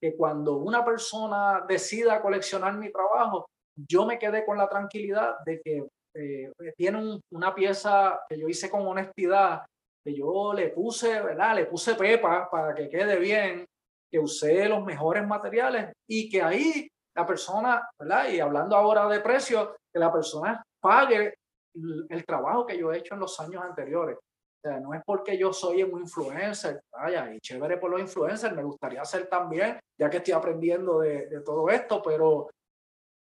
Que 0.00 0.16
cuando 0.16 0.56
una 0.56 0.84
persona 0.84 1.64
decida 1.66 2.20
coleccionar 2.20 2.74
mi 2.76 2.92
trabajo, 2.92 3.46
yo 3.76 4.06
me 4.06 4.18
quedé 4.18 4.44
con 4.44 4.58
la 4.58 4.68
tranquilidad 4.68 5.36
de 5.46 5.60
que 5.60 5.86
eh, 6.14 6.52
tiene 6.76 7.20
una 7.30 7.54
pieza 7.54 8.20
que 8.28 8.38
yo 8.38 8.48
hice 8.48 8.70
con 8.70 8.86
honestidad, 8.86 9.62
que 10.04 10.14
yo 10.14 10.52
le 10.52 10.68
puse, 10.68 11.20
¿verdad? 11.20 11.56
Le 11.56 11.66
puse 11.66 11.94
pepa 11.94 12.48
para 12.50 12.74
que 12.74 12.88
quede 12.88 13.18
bien, 13.18 13.66
que 14.10 14.18
usé 14.18 14.68
los 14.68 14.84
mejores 14.84 15.26
materiales 15.26 15.92
y 16.08 16.28
que 16.28 16.42
ahí 16.42 16.88
la 17.14 17.26
persona, 17.26 17.88
¿verdad? 17.98 18.28
Y 18.28 18.40
hablando 18.40 18.76
ahora 18.76 19.08
de 19.08 19.20
precio, 19.20 19.76
que 19.92 19.98
la 19.98 20.12
persona 20.12 20.62
pague 20.80 21.34
el, 21.74 22.24
trabajo 22.26 22.66
que 22.66 22.78
yo 22.78 22.92
he 22.92 22.98
hecho 22.98 23.14
en 23.14 23.20
los 23.20 23.38
años 23.40 23.62
anteriores. 23.62 24.16
O 24.16 24.68
sea, 24.68 24.80
no 24.80 24.94
es 24.94 25.02
porque 25.04 25.36
yo 25.36 25.52
soy 25.52 25.82
un 25.82 26.00
influencer, 26.00 26.82
vaya, 26.92 27.32
y 27.34 27.40
chévere 27.40 27.78
por 27.78 27.90
los 27.90 28.00
influencers, 28.00 28.54
me 28.54 28.62
gustaría 28.62 29.04
ser 29.04 29.28
también, 29.28 29.78
ya 29.98 30.08
que 30.08 30.18
estoy 30.18 30.34
aprendiendo 30.34 31.00
de, 31.00 31.26
de 31.26 31.40
todo 31.40 31.68
esto, 31.68 32.00
pero, 32.02 32.48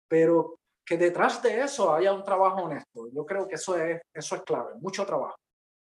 pero 0.09 0.55
que 0.85 0.97
detrás 0.97 1.41
de 1.43 1.61
eso 1.61 1.93
haya 1.93 2.13
un 2.13 2.23
trabajo 2.23 2.63
honesto. 2.63 3.07
Yo 3.11 3.25
creo 3.25 3.47
que 3.47 3.55
eso 3.55 3.77
es, 3.77 4.01
eso 4.13 4.35
es 4.35 4.41
clave, 4.43 4.73
mucho 4.79 5.05
trabajo. 5.05 5.35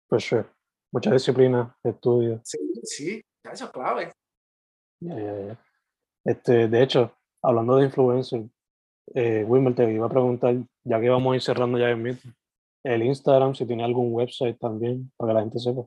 Pues 0.07 0.25
sí, 0.25 0.37
mucha 0.91 1.11
disciplina, 1.11 1.75
estudio. 1.83 2.41
Sí, 2.43 2.57
sí, 2.83 3.21
eso 3.43 3.65
es 3.65 3.71
clave. 3.71 4.11
Este, 6.23 6.67
de 6.67 6.83
hecho, 6.83 7.15
hablando 7.41 7.77
de 7.77 7.85
influencer, 7.85 8.43
eh, 9.13 9.43
Wilmer, 9.47 9.75
te 9.75 9.91
iba 9.91 10.07
a 10.07 10.09
preguntar, 10.09 10.55
ya 10.83 10.99
que 10.99 11.09
vamos 11.09 11.33
a 11.33 11.35
ir 11.35 11.41
cerrando 11.41 11.77
ya 11.77 11.89
el 11.89 11.97
mito, 11.97 12.27
el 12.83 13.03
Instagram, 13.03 13.53
si 13.53 13.65
tiene 13.65 13.83
algún 13.83 14.11
website 14.11 14.57
también, 14.57 15.11
para 15.17 15.29
que 15.29 15.33
la 15.35 15.41
gente 15.41 15.59
sepa. 15.59 15.83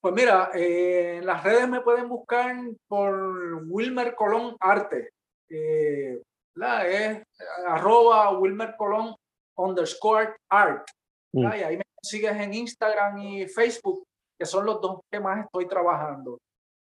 Pues 0.00 0.14
mira, 0.14 0.50
eh, 0.54 1.16
en 1.18 1.26
las 1.26 1.42
redes 1.42 1.68
me 1.68 1.80
pueden 1.80 2.08
buscar 2.08 2.56
por 2.86 3.64
Wilmer 3.66 4.14
Colón 4.14 4.56
Arte. 4.60 5.10
Eh, 5.48 6.22
la 6.54 6.86
es 6.86 7.22
arroba 7.66 8.38
Wilmer 8.38 8.74
Colón 8.76 9.14
underscore 9.56 10.36
art. 10.48 10.86
Mm. 11.32 11.40
Y 11.40 11.62
ahí 11.62 11.76
me 11.76 11.84
sigues 12.02 12.36
en 12.36 12.54
Instagram 12.54 13.18
y 13.18 13.46
Facebook, 13.46 14.04
que 14.38 14.46
son 14.46 14.66
los 14.66 14.80
dos 14.80 15.00
que 15.10 15.20
más 15.20 15.44
estoy 15.44 15.66
trabajando. 15.66 16.38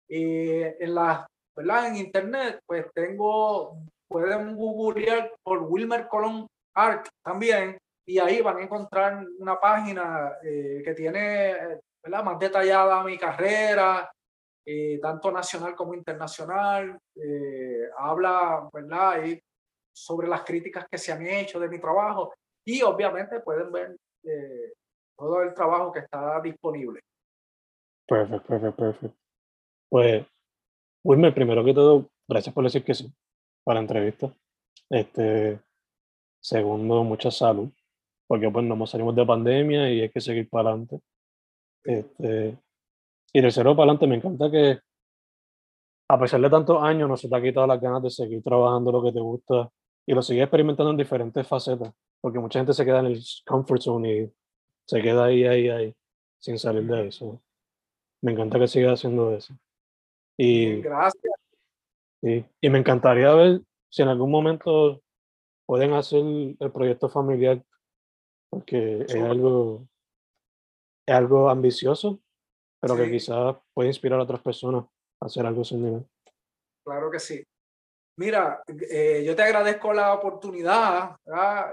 Y 0.08 0.62
en 0.62 0.96
la, 0.96 1.26
¿verdad? 1.56 1.88
En 1.88 1.98
internet, 1.98 2.60
pues 2.66 2.86
tengo, 2.94 3.78
pueden 4.08 4.56
googlear 4.56 5.34
por 5.44 5.64
Wilmer 5.64 6.08
Colón 6.08 6.48
Art 6.76 7.08
también, 7.24 7.78
y 8.06 8.20
ahí 8.20 8.42
van 8.42 8.58
a 8.58 8.64
encontrar 8.64 9.26
una 9.40 9.60
página 9.60 10.34
eh, 10.44 10.82
que 10.84 10.94
tiene 10.94 11.80
¿verdad? 12.04 12.24
más 12.24 12.40
detallada 12.40 13.04
mi 13.04 13.18
carrera, 13.18 14.12
eh, 14.66 15.00
tanto 15.02 15.32
nacional 15.32 15.76
como 15.76 15.94
internacional. 15.94 16.98
Eh, 17.16 17.90
habla, 17.98 18.70
¿verdad? 18.74 19.12
Ahí 19.12 19.40
sobre 19.96 20.28
las 20.28 20.44
críticas 20.44 20.86
que 20.90 20.98
se 20.98 21.12
han 21.12 21.26
hecho 21.26 21.60
de 21.60 21.70
mi 21.70 21.80
trabajo 21.80 22.34
y 22.66 22.82
obviamente 22.82 23.40
pueden 23.40 23.72
ver 23.72 23.96
eh, 24.24 24.74
todo 25.18 25.42
el 25.42 25.54
trabajo 25.54 25.92
que 25.92 26.00
está 26.00 26.42
disponible. 26.42 27.00
Perfecto, 28.08 28.48
perfecto, 28.48 28.76
perfecto. 28.76 29.18
Pues, 29.90 30.26
Wilmer, 31.04 31.34
primero 31.34 31.64
que 31.64 31.74
todo, 31.74 32.10
gracias 32.28 32.54
por 32.54 32.64
decir 32.64 32.84
que 32.84 32.94
sí 32.94 33.14
para 33.64 33.76
la 33.76 33.82
entrevista. 33.82 34.34
Este, 34.90 35.60
segundo, 36.42 37.04
mucha 37.04 37.32
salud, 37.32 37.70
porque 38.28 38.50
pues 38.50 38.66
no 38.66 38.86
salimos 38.86 39.16
de 39.16 39.26
pandemia 39.26 39.92
y 39.92 40.02
hay 40.02 40.10
que 40.10 40.22
seguir 40.22 40.50
para 40.50 40.70
adelante. 40.70 41.00
Este, 41.84 42.58
y 43.34 43.42
tercero, 43.42 43.76
para 43.76 43.92
adelante, 43.92 44.08
me 44.08 44.16
encanta 44.16 44.52
que 44.52 44.80
a 46.10 46.20
pesar 46.20 46.42
de 46.42 46.50
tantos 46.50 46.82
años 46.84 47.10
no 47.10 47.18
se 47.18 47.30
te 47.30 47.36
ha 47.36 47.42
quitado 47.42 47.66
las 47.66 47.82
ganas 47.82 48.04
de 48.04 48.10
seguir 48.10 48.44
trabajando 48.44 48.92
lo 48.92 49.02
que 49.02 49.12
te 49.12 49.20
gusta 49.20 49.70
y 50.06 50.14
lo 50.14 50.22
sigue 50.22 50.44
experimentando 50.44 50.92
en 50.92 50.98
diferentes 50.98 51.48
facetas, 51.48 51.94
porque 52.24 52.40
mucha 52.40 52.60
gente 52.60 52.74
se 52.74 52.86
queda 52.86 53.02
en 53.02 53.08
el 53.08 53.24
comfort 53.46 53.82
zone 53.82 54.18
y 54.18 54.34
se 54.88 55.02
queda 55.02 55.26
ahí, 55.26 55.44
ahí, 55.44 55.68
ahí, 55.68 55.96
sin 56.40 56.58
salir 56.58 56.84
de 56.84 57.10
eso. 57.10 57.44
Me 58.22 58.32
encanta 58.32 58.58
que 58.58 58.68
siga 58.70 58.94
haciendo 58.94 59.36
eso. 59.36 59.54
Y, 60.38 60.82
Gracias. 60.82 61.34
Y, 62.22 62.46
y 62.62 62.70
me 62.70 62.80
encantaría 62.80 63.34
ver 63.34 63.62
si 63.90 64.04
en 64.04 64.08
algún 64.08 64.32
momento 64.32 65.04
pueden 65.66 65.92
hacer 65.92 66.24
el 66.58 66.72
proyecto 66.72 67.10
familiar, 67.10 67.62
porque 68.50 69.02
es 69.02 69.16
algo, 69.16 69.86
es 71.06 71.14
algo 71.14 71.50
ambicioso, 71.50 72.22
pero 72.80 72.96
que 72.96 73.12
quizás 73.12 73.58
puede 73.74 73.90
inspirar 73.90 74.22
a 74.22 74.24
otras 74.24 74.42
personas 74.42 74.86
a 75.20 75.26
hacer 75.26 75.46
algo 75.46 75.66
similar. 75.66 76.06
Claro 76.86 77.12
que 77.12 77.20
sí. 77.20 77.44
Mira, 78.18 78.62
eh, 78.90 79.24
yo 79.26 79.36
te 79.36 79.44
agradezco 79.44 79.92
la 79.92 80.14
oportunidad. 80.14 81.16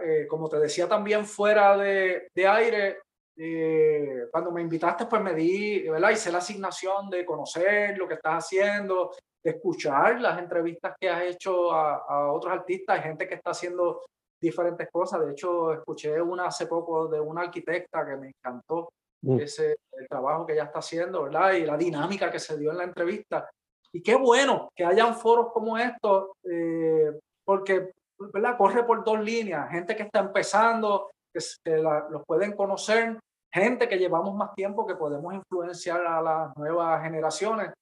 Eh, 0.02 0.26
como 0.28 0.48
te 0.48 0.58
decía 0.58 0.88
también 0.88 1.26
fuera 1.26 1.76
de, 1.76 2.28
de 2.34 2.46
aire, 2.46 2.98
eh, 3.36 4.26
cuando 4.30 4.50
me 4.50 4.62
invitaste, 4.62 5.06
pues 5.06 5.22
me 5.22 5.34
di, 5.34 5.88
¿verdad? 5.88 6.10
Hice 6.10 6.32
la 6.32 6.38
asignación 6.38 7.10
de 7.10 7.24
conocer 7.24 7.96
lo 7.96 8.08
que 8.08 8.14
estás 8.14 8.44
haciendo, 8.44 9.12
de 9.42 9.50
escuchar 9.50 10.20
las 10.20 10.38
entrevistas 10.38 10.94
que 10.98 11.08
has 11.08 11.22
hecho 11.24 11.72
a, 11.72 12.04
a 12.08 12.32
otros 12.32 12.52
artistas, 12.52 13.02
gente 13.02 13.28
que 13.28 13.34
está 13.34 13.50
haciendo 13.50 14.02
diferentes 14.40 14.88
cosas. 14.90 15.24
De 15.24 15.32
hecho, 15.32 15.72
escuché 15.72 16.20
una 16.20 16.46
hace 16.46 16.66
poco 16.66 17.08
de 17.08 17.20
una 17.20 17.42
arquitecta 17.42 18.06
que 18.06 18.16
me 18.16 18.28
encantó 18.28 18.90
mm. 19.22 19.40
ese, 19.40 19.76
el 19.92 20.08
trabajo 20.08 20.46
que 20.46 20.54
ella 20.54 20.64
está 20.64 20.78
haciendo, 20.78 21.24
¿verdad? 21.24 21.52
Y 21.52 21.66
la 21.66 21.76
dinámica 21.76 22.30
que 22.30 22.38
se 22.38 22.56
dio 22.58 22.70
en 22.70 22.78
la 22.78 22.84
entrevista. 22.84 23.48
Y 23.92 24.02
qué 24.02 24.14
bueno 24.14 24.68
que 24.74 24.84
hayan 24.84 25.16
foros 25.16 25.52
como 25.52 25.76
estos, 25.76 26.30
eh, 26.44 27.18
porque 27.44 27.92
¿verdad? 28.18 28.56
corre 28.56 28.84
por 28.84 29.04
dos 29.04 29.20
líneas, 29.20 29.70
gente 29.70 29.96
que 29.96 30.04
está 30.04 30.20
empezando, 30.20 31.10
que, 31.32 31.40
los 31.78 32.22
pueden 32.26 32.52
conocer, 32.52 33.18
gente 33.52 33.88
que 33.88 33.98
llevamos 33.98 34.34
más 34.34 34.54
tiempo, 34.54 34.86
que 34.86 34.94
podemos 34.94 35.34
influenciar 35.34 36.06
a 36.06 36.22
las 36.22 36.56
nuevas 36.56 37.02
generaciones, 37.02 37.72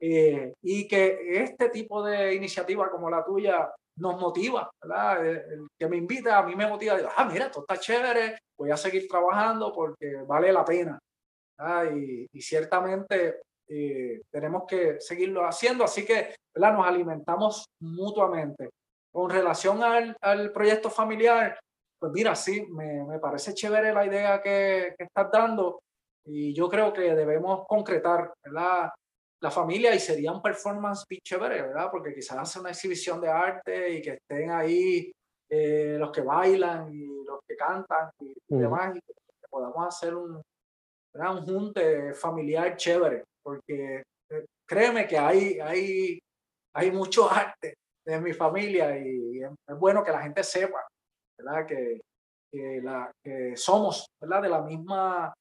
eh, 0.00 0.52
y 0.62 0.88
que 0.88 1.42
este 1.42 1.68
tipo 1.68 2.02
de 2.02 2.34
iniciativa 2.34 2.90
como 2.90 3.08
la 3.08 3.24
tuya 3.24 3.70
nos 3.96 4.20
motiva, 4.20 4.68
¿verdad? 4.82 5.24
El, 5.24 5.68
que 5.78 5.88
me 5.88 5.96
invita 5.96 6.38
a 6.38 6.42
mí 6.42 6.56
me 6.56 6.66
motiva, 6.66 6.96
digo, 6.96 7.10
ah, 7.16 7.24
mira, 7.24 7.46
esto 7.46 7.60
está 7.60 7.78
chévere, 7.78 8.38
voy 8.58 8.70
a 8.70 8.76
seguir 8.76 9.06
trabajando 9.08 9.72
porque 9.72 10.16
vale 10.26 10.52
la 10.52 10.64
pena. 10.64 10.98
Y, 11.94 12.26
y, 12.32 12.42
ciertamente 12.42 13.42
eh, 13.68 14.22
tenemos 14.30 14.64
que 14.68 15.00
seguirlo 15.00 15.46
haciendo, 15.46 15.84
así 15.84 16.04
que 16.04 16.34
¿verdad? 16.54 16.74
nos 16.74 16.86
alimentamos 16.86 17.64
mutuamente. 17.80 18.70
Con 19.12 19.30
relación 19.30 19.82
al, 19.82 20.16
al 20.20 20.52
proyecto 20.52 20.90
familiar, 20.90 21.58
pues 21.98 22.12
mira, 22.12 22.34
sí, 22.34 22.66
me, 22.70 23.04
me 23.04 23.18
parece 23.18 23.54
chévere 23.54 23.92
la 23.92 24.04
idea 24.04 24.42
que, 24.42 24.94
que, 24.98 25.04
estás 25.04 25.30
dando 25.30 25.80
y 26.26 26.52
yo 26.52 26.68
creo 26.68 26.92
que 26.92 27.14
debemos 27.14 27.64
concretar 27.66 28.32
¿verdad? 28.44 28.90
la 29.40 29.50
familia 29.50 29.94
y 29.94 30.00
sería 30.00 30.32
un 30.32 30.42
performance 30.42 31.04
bien 31.08 31.20
chévere, 31.22 31.62
¿verdad? 31.62 31.88
Porque 31.90 32.14
quizás 32.14 32.38
hace 32.38 32.60
una 32.60 32.70
exhibición 32.70 33.20
de 33.20 33.28
arte 33.28 33.90
y 33.90 34.02
que 34.02 34.14
estén 34.14 34.50
ahí 34.50 35.12
eh, 35.48 35.96
los 35.98 36.10
que 36.10 36.22
bailan 36.22 36.92
y 36.92 37.06
los 37.24 37.40
que 37.46 37.56
cantan 37.56 38.10
y, 38.20 38.34
demás, 38.48 38.96
y 38.96 39.00
que 39.00 39.14
podamos 39.48 39.86
hacer 39.86 40.14
un, 40.14 40.42
un 41.14 41.46
junte 41.46 42.14
familiar 42.14 42.76
chévere 42.76 43.22
porque 43.44 44.02
eh, 44.30 44.44
créeme 44.66 45.06
que 45.06 45.18
hay, 45.18 45.60
hay, 45.60 46.18
hay 46.74 46.90
mucho 46.90 47.30
arte 47.30 47.74
en 48.06 48.22
mi 48.22 48.32
familia 48.32 48.98
y 48.98 49.40
es 49.42 49.78
bueno 49.78 50.02
que 50.02 50.12
la 50.12 50.22
gente 50.22 50.42
sepa 50.42 50.86
¿verdad? 51.38 51.66
Que, 51.66 52.00
que, 52.50 52.80
la, 52.82 53.10
que 53.22 53.56
somos 53.56 54.06
¿verdad? 54.20 54.42
de 54.42 54.48
la 54.48 54.62
misma 54.62 55.32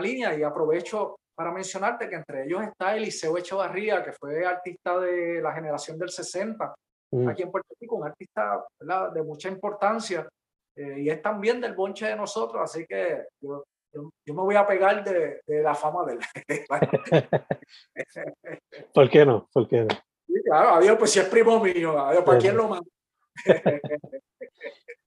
línea 0.00 0.36
y 0.36 0.42
aprovecho 0.42 1.16
para 1.34 1.52
mencionarte 1.52 2.08
que 2.08 2.16
entre 2.16 2.44
ellos 2.44 2.62
está 2.62 2.96
Eliseo 2.96 3.38
Echevarría, 3.38 4.02
que 4.02 4.12
fue 4.12 4.44
artista 4.44 4.98
de 5.00 5.40
la 5.40 5.52
generación 5.52 5.98
del 5.98 6.10
60 6.10 6.74
mm. 7.12 7.28
aquí 7.28 7.42
en 7.42 7.50
Puerto 7.50 7.74
Rico, 7.80 7.96
un 7.96 8.06
artista 8.06 8.64
¿verdad? 8.78 9.10
de 9.12 9.22
mucha 9.22 9.48
importancia 9.48 10.28
eh, 10.76 11.00
y 11.00 11.10
es 11.10 11.20
también 11.22 11.60
del 11.60 11.74
bonche 11.74 12.06
de 12.06 12.16
nosotros, 12.16 12.62
así 12.62 12.86
que 12.86 13.24
yo 13.42 13.64
yo, 13.92 14.10
me 14.26 14.42
voy 14.42 14.54
a 14.54 14.66
pegar 14.66 15.04
de, 15.04 15.42
de 15.46 15.62
la 15.62 15.74
fama 15.74 16.04
de 16.04 16.14
él. 16.14 16.20
¿Por 18.94 19.10
qué 19.10 19.26
no? 19.26 19.48
¿Por 19.52 19.68
qué 19.68 19.82
no? 19.82 19.88
Sí, 20.26 20.34
claro, 20.44 20.74
adiós, 20.74 20.96
pues 20.98 21.10
si 21.10 21.18
es 21.18 21.26
primo 21.26 21.62
mío, 21.62 21.98
adiós, 21.98 22.24
¿para 22.24 22.38
quién 22.38 22.56
lo 22.56 22.68
manda? 22.68 22.88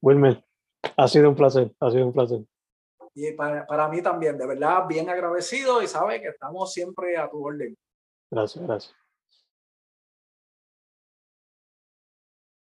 Wilmer, 0.01 0.43
ha 0.97 1.07
sido 1.07 1.29
un 1.29 1.35
placer, 1.35 1.71
ha 1.79 1.91
sido 1.91 2.07
un 2.07 2.13
placer. 2.13 2.39
Y 3.15 3.31
para, 3.33 3.65
para 3.65 3.87
mí 3.87 4.01
también, 4.01 4.37
de 4.37 4.47
verdad, 4.47 4.85
bien 4.87 5.09
agradecido 5.09 5.81
y 5.81 5.87
sabe 5.87 6.21
que 6.21 6.29
estamos 6.29 6.73
siempre 6.73 7.15
a 7.15 7.29
tu 7.29 7.45
orden. 7.45 7.77
Gracias, 8.29 8.65
gracias. 8.65 9.02